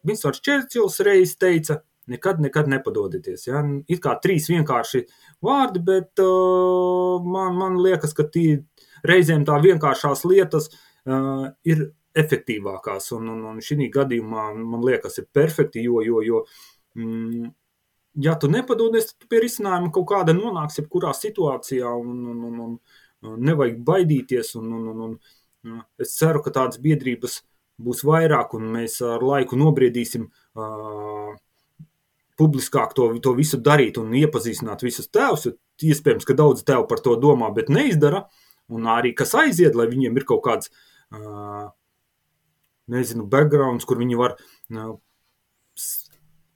[0.08, 1.82] Vinsons Čērčils reiz teica,
[2.12, 3.48] nekad, nekad nepadodieties.
[3.50, 3.62] Ja?
[3.92, 5.04] Ir kā trīs vienkārši
[5.44, 8.48] vārdi, bet uh, man, man liekas, ka tī,
[9.08, 13.12] reizēm tā vienkāršās lietas uh, ir efektīvākās.
[13.18, 16.44] Un, un, un šī gadījumā man liekas, ir perfekti, jo, jo, jo
[16.98, 17.50] mm,
[18.24, 22.80] ja tu nepadodies, tad tu pie risinājuma kaut kāda nonāks jebkurā situācijā un, un, un,
[23.28, 24.56] un nevajag baidīties.
[24.62, 25.20] Un, un, un,
[25.68, 27.42] un, es ceru, ka tādas biedrības
[27.78, 31.36] būs vairāk un mēs ar laiku nobriedīsim uh,
[32.38, 35.50] publiskāk to, to visu darīt un iepazīstināt visus tēvus.
[35.84, 38.26] Iespējams, ka daudz tev par to domā, bet neizdara.
[38.74, 40.72] Un arī kas aiziet, lai viņiem ir kaut kāds
[41.16, 41.70] uh,
[42.92, 44.36] nezinu, backgrounds, kur viņi var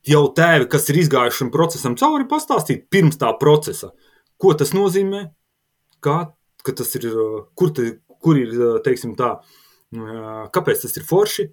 [0.07, 3.91] jau tēvi, kas ir izgājuši šim procesam cauri, pastāstīt pirms tā procesa,
[4.41, 5.25] ko tas nozīmē,
[6.03, 6.17] kā,
[6.65, 7.09] tas ir,
[7.57, 7.89] kur, te,
[8.23, 8.55] kur ir,
[8.85, 9.35] teiksim tā,
[10.55, 11.49] kāpēc tas ir forši,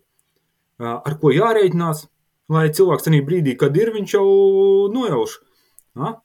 [0.78, 2.06] ar ko jārēķinās,
[2.52, 4.26] lai cilvēks tajā brīdī, kad ir, viņš jau
[4.94, 5.38] nojauš.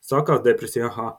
[0.06, 1.16] Sākās depresija, aha,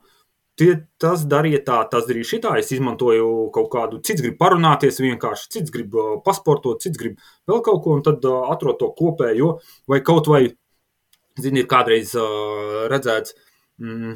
[0.54, 0.68] Tie,
[1.02, 2.52] tas darīja tā, tas darīja šitā.
[2.60, 7.16] Es izmantoju kaut kādu, cits grib parunāties vienkārši, cits grib uh, pasportot, cits grib
[7.50, 9.56] vēl kaut ko, un tad uh, atrod to kopējo,
[9.90, 10.44] vai kaut vai,
[11.42, 13.34] zini, ir kādreiz uh, redzēts,
[13.82, 14.14] mm,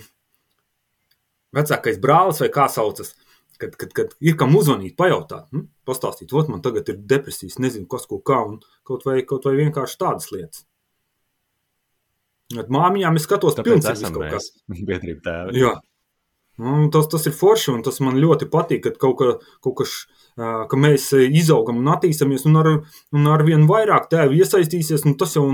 [1.59, 3.17] vecākais brālis vai kā saucas,
[3.59, 7.91] kad, kad, kad ir kam uzvanīt, pajautāt, hm, pastāstīt, ot, man tagad ir depresijas, nezinu,
[7.91, 10.68] kas ko kā, un kaut vai, kaut vai vienkārši tādas lietas.
[12.55, 14.51] Bet māmiņām es skatos, Tāpēc esam kaut kas.
[14.73, 15.61] Biedrība tēvi.
[15.61, 15.75] Jā.
[16.59, 19.93] Nu, tas, tas ir forši, un tas man ļoti patīk, ka kaut, ka, kaut kas,
[20.39, 22.71] ka mēs izaugam un attīstāmies, un ar,
[23.15, 25.45] un ar vien vairāk tēvi iesaistīsies, un tas jau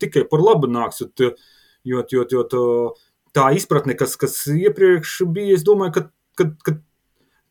[0.00, 1.02] tikai par labu nāks.
[1.04, 1.34] Jo,
[1.84, 2.62] jo, jo, jo tā,
[3.36, 6.06] tā izpratne, kas, kas iepriekš bija, es domāju, ka,
[6.40, 6.76] ka, ka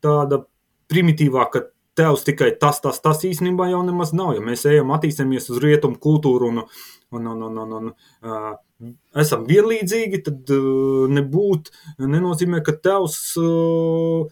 [0.02, 0.42] tāda
[0.90, 4.34] primitīvāka tēvs tikai tas, tas, tas īstenībā jau nemaz nav.
[4.36, 6.64] Ja mēs ejam, attīstāmies uz rietumu kultūru un,
[7.14, 8.50] un, un, un, un, un uh,
[9.20, 11.70] esam vienlīdzīgi, tad uh, nebūt
[12.02, 14.26] nenozīmē, ka tevs uh,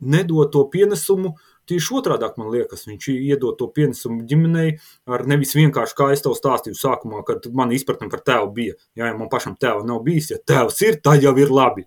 [0.00, 1.36] nedod to pienesumu.
[1.68, 6.32] Tieši otrādi man liekas, viņš iedod to pienesumu ģimenei ar nevis vienkārši, kā es tev
[6.38, 8.78] stāstīju sākumā, kad man izpratne par tēvu bija.
[8.96, 11.84] Jā, ja man pašam tēva nav bijis, ja tēvs ir, tad jau ir labi.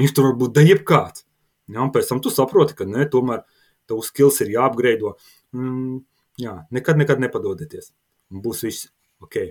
[0.00, 1.22] Viņš tur var būt jebkāds.
[1.70, 3.44] Jā, un pēc tam tu saproti, ka ne, tomēr
[3.90, 5.16] tavs skills ir jāapgreido.
[5.56, 5.98] Mm,
[6.40, 7.92] jā, nekad, nekad nepadodieties.
[8.30, 8.90] Būs viss
[9.24, 9.42] ok.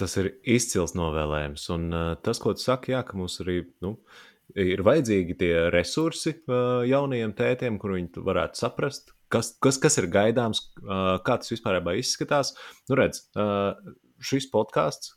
[0.00, 1.68] Tas ir izcils novēlējums.
[1.76, 3.96] Un uh, tas, ko tu saki, jā, ka mums arī nu,
[4.58, 10.10] ir vajadzīgi tie resursi uh, jaunajiem tētiem, kur viņi varētu saprast, kas, kas, kas ir
[10.12, 12.54] gaidāms, uh, kā tas vispār izskatās.
[12.90, 13.76] Nu, redz, uh,
[14.24, 15.14] šis podkāsts,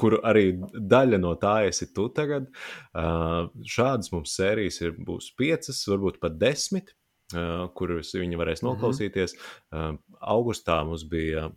[0.00, 2.48] kur arī daļa no tā esi tu tagad.
[2.94, 6.94] Uh, šādas mums sērijas ir, būs piecas, varbūt pat desmit,
[7.34, 8.70] uh, kuras viņi varēs mhm.
[8.70, 9.36] noklausīties.
[9.70, 9.98] Mm -hmm.
[10.20, 11.50] augustā mums bija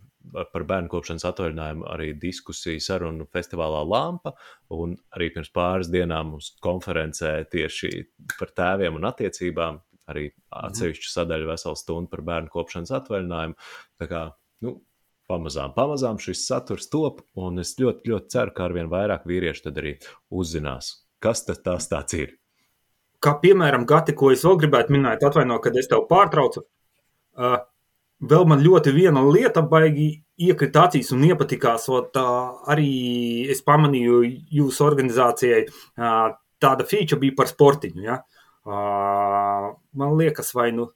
[0.53, 4.33] par bērnu kopšanas atvaļinājumu arī diskusiju sarunu festivālā Lampa,
[4.71, 7.91] un arī pirms pāris dienām mums konferencē tieši
[8.39, 13.55] par tēviem un attiecībām, arī atsevišķu sadaļu veselu stundu par bērnu kopšanas atvaļinājumu.
[13.99, 14.23] Tā kā,
[14.65, 14.77] nu,
[15.31, 19.83] pamazām, pamazām šis saturs top, un es ļoti, ļoti ceru, ka arvien vairāk vīriešu tad
[19.83, 19.97] arī
[20.31, 22.37] uzzinās, kas tas tāds ir.
[23.23, 26.65] Kā piemēram, Gati, ko es vēl gribētu minēt, atvaino, kad es tev pārtraucu.
[27.39, 27.61] Uh,
[28.23, 30.07] Vēl man ļoti viena lieta baigi
[30.39, 31.89] iekrita acīs un iepatikās.
[31.91, 32.15] Ot,
[32.71, 32.89] arī
[33.51, 34.21] es pamanīju
[34.59, 35.65] jūsu organizācijai
[36.63, 38.03] tāda feature bija par sportiņu.
[38.05, 38.21] Ja?
[38.63, 40.87] Man liekas, vai nu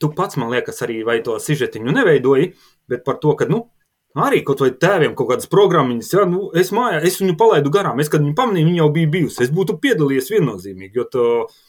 [0.00, 2.54] tu pats, man liekas, arī to sižetiņu neveidoji,
[2.88, 3.66] bet par to, ka, nu,
[4.18, 8.00] arī kaut vai tēviem kaut kādas programmas, ja, nu, es mājā, es viņu palaidu garām,
[8.02, 11.60] es, kad viņu pamanīju, viņa jau bija bijusi, es būtu piedalījies viennozīmīgi, jo to, uh,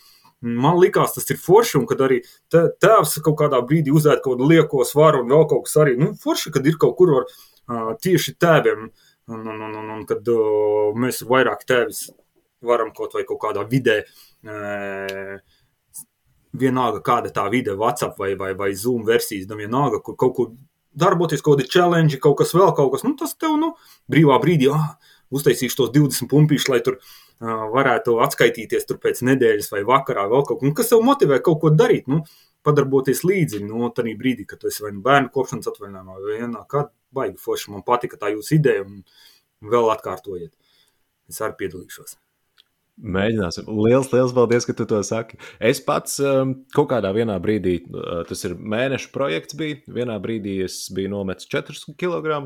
[0.44, 2.18] Man liekas, tas ir forši, un kad arī
[2.52, 5.94] tēvs kaut kādā brīdī uzēd kaut kādu lieko svaru un vēl kaut kas arī.
[5.96, 7.30] Nu, forši, kad ir kaut kur var,
[7.72, 8.90] uh, tieši tēviem,
[9.32, 12.10] un, un, un, un, un kad uh, mēs vairāk tēvis
[12.68, 15.40] varam kaut vai kaut kādā vidē, uh,
[16.60, 20.52] vienalga kāda tā vide, WhatsApp vai, vai, vai Zoom versijas, nu vienalga, kur kaut kur
[21.00, 23.74] darboties, kaut kādi challenge, kaut kas vēl, kaut kas, nu, tas tev, nu,
[24.12, 24.94] brīvā brīdī, ah,
[25.34, 30.46] uztaisīšu tos 20 pumpīšus, lai tur uh, varētu atskaitīties tur pēc nedēļas vai vakarā vēl
[30.48, 32.24] kaut ko, nu, kas tev motivē kaut ko darīt, nu,
[32.64, 36.66] padarboties līdzi, nu, tādā brīdī, kad tu esi vai nu bērnu kopšanas atvaļinājumā, vai vienā,
[36.70, 39.04] kā baigi forši, man patika tā jūsu ideja, un
[39.74, 40.54] vēl atkārtojiet.
[41.30, 42.18] Es arī piedalīšos.
[43.02, 43.66] Mēģināsim.
[43.74, 45.40] Lielas, liels paldies, ka tu to saki.
[45.58, 47.10] Es pats um, kaut kādā
[47.42, 49.80] brīdī, uh, tas ir mēneša projekts, bija.
[49.90, 52.44] Vienā brīdī es biju nometis 4 kg.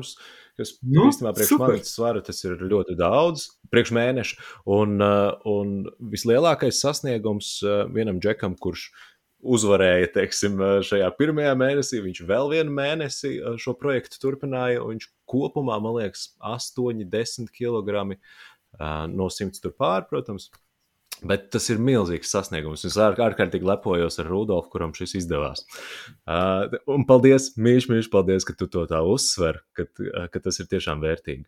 [0.58, 4.40] Kas nu, īstenībā priekš manis svara tas ir ļoti daudz, priekš mēneša.
[4.74, 5.84] Un, uh, un
[6.16, 8.88] vislielākais sasniegums uh, vienam džekam, kurš
[9.38, 14.82] uzvarēja teiksim, šajā pirmajā mēnesī, viņš vēl vienu mēnesi šo projektu turpināja.
[14.82, 18.16] Viņš kopumā, man liekas, 8, 10 kg
[19.12, 20.50] no simts tur pāri, protams.
[21.26, 22.84] Bet tas ir milzīgs sasniegums.
[22.86, 25.64] Es ārkārtīgi lepojos ar Rudolfu, kuram šis izdevās.
[26.22, 29.88] Uh, un paldies, mīļš, mīļš, paldies, ka tu to tā uzsver, ka,
[30.30, 31.42] ka tas ir tiešām vērtīgi.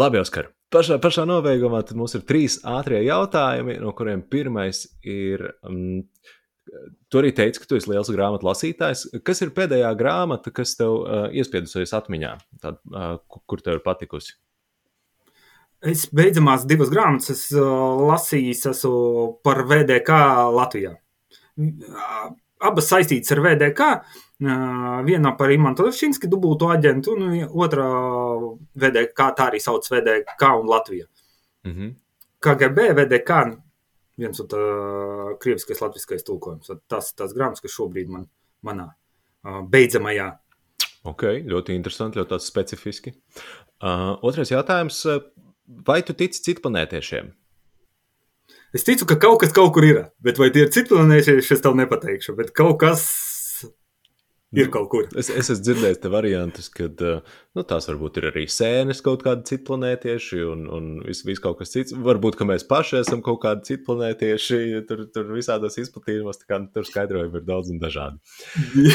[0.00, 0.50] Labi, Oskar.
[0.72, 5.52] Pašā, pašā nobeigumā mums ir trīs ātrie jautājumi, no kuriem pirmais ir.
[5.62, 6.06] Um,
[7.10, 9.02] Tu arī teici, ka tu esi liels grāmatu lasītājs.
[9.26, 12.30] Kas ir pēdējā grāmata, kas tev uh, iespiedusies atmiņā,
[12.62, 13.16] tād, uh,
[13.50, 14.36] kur tev ir patikusi?
[15.82, 17.62] Es beidzamās divas grāmatas es, uh,
[18.06, 18.92] lasīju esmu
[19.42, 20.18] par VDK
[20.54, 20.92] Latvijā.
[22.62, 23.88] Abas saistītas ar VDK.
[24.42, 27.88] Uh, viena par Imantu Levšinski dubultu aģentu, un otra
[28.78, 31.06] VDK, tā arī sauc VDK un Latvija.
[31.66, 31.92] Mm -hmm.
[32.42, 33.58] KGB, VDK,
[34.18, 34.62] viens un tā
[35.40, 36.70] krieviskais latviskais tulkojums.
[36.88, 38.28] Tas tās grāmatas, kas šobrīd man,
[38.62, 38.88] manā
[39.44, 40.38] uh, beidzamajā.
[41.04, 43.14] Ok, ļoti interesanti, ļoti specifiski.
[43.82, 45.06] Uh, otrais jautājums
[45.86, 47.32] vai tu tici citplanētiešiem?
[48.72, 51.76] Es ticu, ka kaut kas kaut kur ir, bet vai tie ir citplanētieši, es tev
[51.76, 52.32] nepateikšu.
[52.38, 53.04] Bet kaut kas
[54.56, 55.08] ir kaut kur.
[55.12, 59.48] Es, es esmu dzirdējis te variantus, ka nu, tās varbūt ir arī sēnes kaut kādi
[59.50, 61.96] citplanētieši un, un viss vis kaut kas cits.
[62.08, 66.70] Varbūt, ka mēs paši esam kaut kādi citplanētieši, tur, tur visādos izplatījumos, tā kā nu,
[66.72, 68.20] tur skaidrojumi ir daudz un dažādi.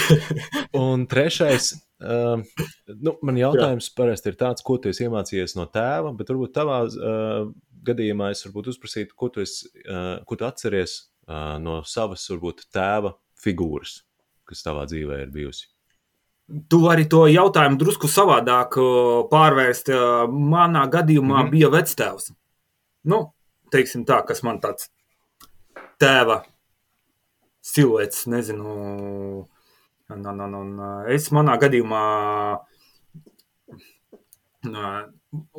[0.85, 2.43] un trešais Uh,
[3.01, 7.47] nu, man jautājums parasti ir tāds, ko tu iemācījies no tēva, bet varbūt tavā uh,
[7.87, 12.67] gadījumā es varbūt uzprasītu, ko tu, esi, uh, ko tu atceries uh, no savas varbūt,
[12.75, 14.03] tēva figūras,
[14.45, 15.71] kas tavā dzīvē ir bijusi.
[16.69, 18.77] Tu vari to jautājumu drusku savādāk
[19.27, 19.89] pārvērst.
[20.31, 21.51] Manā gadījumā mm -hmm.
[21.51, 22.29] bija vectēvs.
[23.11, 23.19] Nu,
[23.71, 24.87] teiksim tā, kas man tāds
[25.99, 26.43] tēva
[27.67, 29.47] siluets, nezinu,
[30.09, 32.01] Un, un, un, un es manā gadījumā,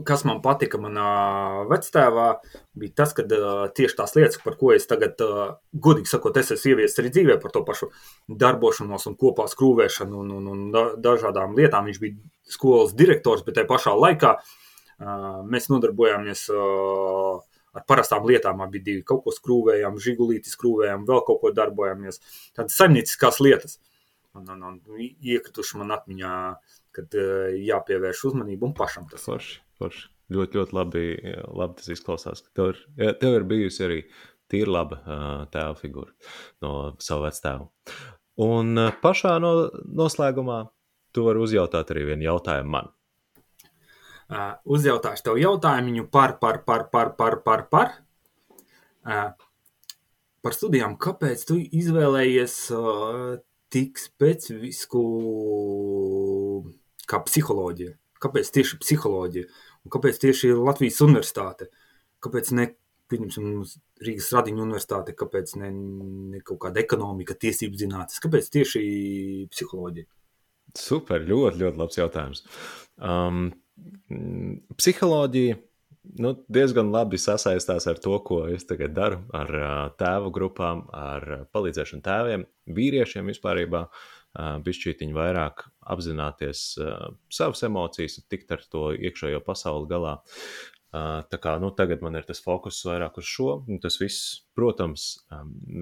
[0.09, 1.09] kas man patika manā
[1.69, 2.29] vectēvā,
[2.81, 3.25] bija tas, ka
[3.77, 5.21] tieši tās lietas, par ko es tagad,
[5.73, 7.91] godīgi sakot, es esmu ieviesis arī dzīvē par to pašu
[8.45, 11.91] darbošanos un kopā skrūvēšanu un, un, un dažādām lietām.
[11.91, 12.17] Viņš bija
[12.49, 14.33] skolas direktors, bet tajā pašā laikā
[15.53, 18.65] mēs nodarbojāmies ar parastām lietām.
[18.65, 22.23] Abi divi kaut ko skrūvējām, žigulīti skrūvējām, vēl kaut ko darbojāmies.
[22.57, 23.77] Tādas saimnieciskās lietas.
[24.37, 26.33] Un, un, un iekrituši man atmiņā,
[26.95, 30.09] kad uh, jāpievērš uzmanība un pašam tas forši, forši.
[30.29, 31.03] Ļoti, ļoti labi,
[31.57, 32.43] labi tas izklausās.
[32.53, 34.03] Tev ir, tev ir bijusi arī
[34.53, 36.13] tīra laba uh, tēva figūra
[36.65, 37.69] no sava vectēva.
[38.45, 39.55] Un uh, pašā no,
[39.99, 40.61] noslēgumā
[41.17, 42.93] tu vari uzjautāt arī vienu jautājumu man.
[44.29, 47.95] Uh, uzjautāšu tev jautājumu par, par, par, par, par, par, par.
[49.09, 49.31] Uh,
[50.45, 50.99] par studijām.
[51.01, 53.39] Kāpēc tu izvēlējies uh,
[53.73, 55.03] tik specifisku
[57.09, 57.95] kā psiholoģija.
[58.19, 59.49] Kāpēc tieši psiholoģija?
[59.87, 61.69] Un kāpēc tieši Latvijas universitāte?
[62.25, 62.73] Kāpēc ne
[63.09, 63.63] pieņemsim,
[64.05, 65.71] Rīgas Radiņu universitāte, kāpēc ne,
[66.35, 68.83] ne kaut kāda ekonomika, tiesību zinātnes, kāpēc tieši
[69.53, 70.09] psiholoģija?
[70.77, 72.45] Super, ļoti, ļoti labs jautājums.
[73.01, 73.49] Um,
[74.77, 75.57] psiholoģija
[76.17, 79.53] nu, diezgan labi sasaistās ar to, ko es tagad daru ar
[80.01, 82.49] tēvu grupām, ar palīdzēšanu tēviem,
[82.79, 83.67] vīriešiem vispār.
[84.39, 86.61] Bišķītiņi vairāk apzināties
[87.33, 90.19] savas emocijas, tikt ar to iekšējo pasauli galā.
[90.93, 95.09] Tā kā nu, tagad man ir tas fokus vairāk uz šo, un tas viss, protams,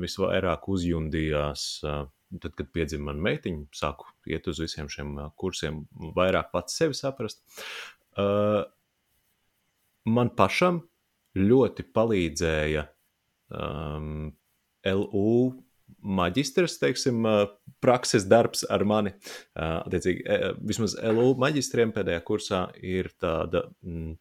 [0.07, 1.67] visvairāk uzjundījās.
[1.83, 5.85] Tad, kad piedzima mana meitiņa, sāku iet uz visiem šiem kursiem,
[6.17, 7.43] vairāk pats sevi saprast.
[8.17, 8.65] Uh,
[10.07, 10.81] man pašam
[11.37, 12.87] ļoti palīdzēja
[13.53, 14.31] um,
[14.87, 15.33] LU
[16.07, 17.49] maģistrs, teiksim, uh,
[17.83, 19.13] prakses darbs ar mani.
[19.57, 24.15] Uh, attiecīgi, uh, vismaz LU maģistriem pēdējā kursā ir tāda, mm,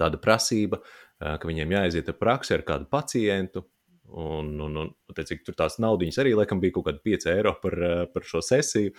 [0.00, 3.66] tāda prasība, uh, ka viņiem jāaiziet ar praksi ar kādu pacientu.
[4.12, 7.76] Un, un, un attiecīgi, tur tās naudas arī laikam bija kaut kāda 5 eiro par,
[8.12, 8.92] par šo sesiju.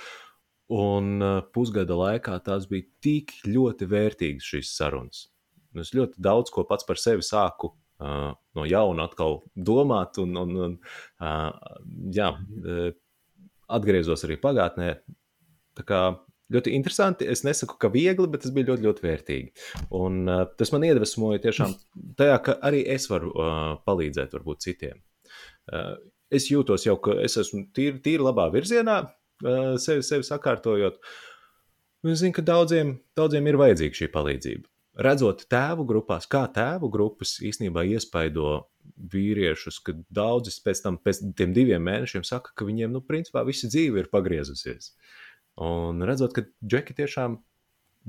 [0.73, 1.21] Un
[1.53, 5.27] pusgada laikā tās bija tik ļoti vērtīgas šīs sarunas.
[5.81, 10.53] Es ļoti daudz ko pats par sevi sāku uh, no jauna atkal domāt, un, un,
[10.67, 10.75] un
[11.23, 11.49] uh,
[12.13, 12.29] jā,
[13.73, 14.93] atgriezos arī pagātnē.
[15.73, 16.03] Tā kā
[16.53, 17.27] ļoti interesanti.
[17.29, 19.67] Es nesaku, ka viegli, bet tas bija ļoti, ļoti vērtīgi.
[19.99, 21.75] Un, uh, tas man iedvesmoja tiešām
[22.19, 25.01] tajā, ka arī es varu uh, palīdzēt varbūt citiem.
[25.71, 25.95] Uh,
[26.33, 30.99] es jūtos jau, ka es esmu tīri, tīri labā virzienā, uh, sevi, sevi sakārtojot.
[32.03, 34.67] Es zinu, ka daudziem, daudziem ir vajadzīga šī palīdzība.
[34.93, 38.67] Redzot tēvu grupās, kā tēvu grupas īstenībā iespaido
[39.13, 43.69] vīriešus, ka daudzi pēc tam, pēc tiem diviem mēnešiem, saka, ka viņiem, nu, principā, visa
[43.71, 44.91] dzīve ir pagriezusies.
[45.57, 47.39] Un redzot, ka džeki tiešām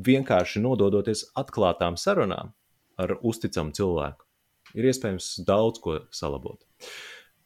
[0.04, 2.52] vienkārši nododoties atklātām sarunām
[3.00, 4.26] ar uzticamu cilvēku,
[4.76, 6.60] ir iespējams daudz ko salabot.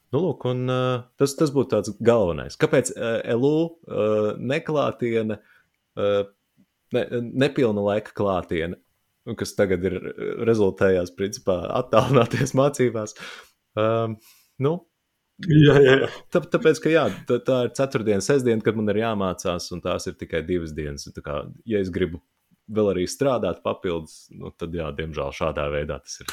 [0.09, 2.57] Nu, lūk, un, uh, tas, tas būtu tāds galvenais.
[2.59, 5.39] Kāpēc uh, LU uh, neklātiene,
[6.01, 6.21] uh,
[6.97, 7.03] ne,
[7.45, 8.81] nepilna laika klātiene,
[9.39, 9.99] kas tagad ir
[10.49, 13.17] rezultējās principā attālināties mācībās,
[13.79, 14.15] uh,
[14.65, 14.79] nu,
[15.47, 16.07] Jā, jā, jā.
[16.35, 20.09] Tā, tāpēc, ka jā, tā, tā ir ceturtdiena, sestdiena, kad man ir jāmācās, un tās
[20.11, 21.07] ir tikai divas dienas.
[21.15, 22.19] Tā kā, ja es gribu
[22.75, 26.33] vēl arī strādāt papildus, nu, tad, jā, diemžēl šādā veidā tas ir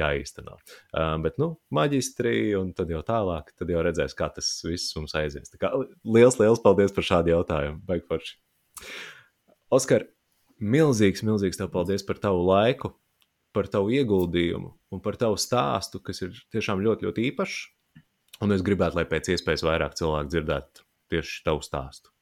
[0.00, 0.56] jāīsteno.
[0.56, 5.14] Uh, bet, nu, maģistrija, un tad jau tālāk, tad jau redzēs, kā tas viss mums
[5.18, 5.52] aizies.
[5.52, 7.82] Tā kā liels, liels paldies par šādu jautājumu.
[7.86, 8.38] Baigforši.
[9.76, 10.08] Oskar,
[10.60, 12.92] milzīgs, milzīgs tev paldies par tavu laiku,
[13.56, 17.62] par tavu ieguldījumu un par tavu stāstu, kas ir tiešām ļoti, ļoti īpašs.
[18.44, 22.12] Un es gribētu, lai pēc iespējas vairāk cilvēku dzirdētu tieši tavu stāstu.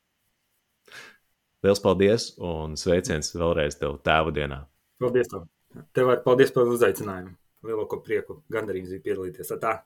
[1.64, 4.60] Lielas paldies un sveiciens vēlreiz tev tēva dienā.
[5.02, 5.48] Paldies tev.
[5.96, 7.34] Tev arī paldies par uzaicinājumu.
[7.64, 9.50] Lielāko prieku, gandarījums bija piedalīties.
[9.62, 9.78] Tā.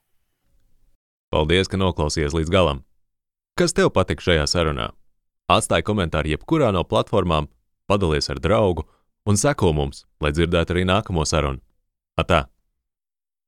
[1.33, 2.83] Paldies, ka noklausījies līdz galam.
[3.57, 4.91] Kas tev patika šajā sarunā?
[5.49, 7.49] Atstāj komentāru jebkurā no platformām,
[7.89, 8.85] padalies ar draugu
[9.29, 11.61] un seko mums, lai dzirdētu arī nākamo sarunu.
[12.21, 12.47] Atā!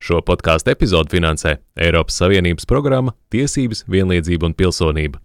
[0.00, 5.20] Šo podkāstu epizodu finansē Eiropas Savienības programma Tiesības, vienlīdzība un pilsonība.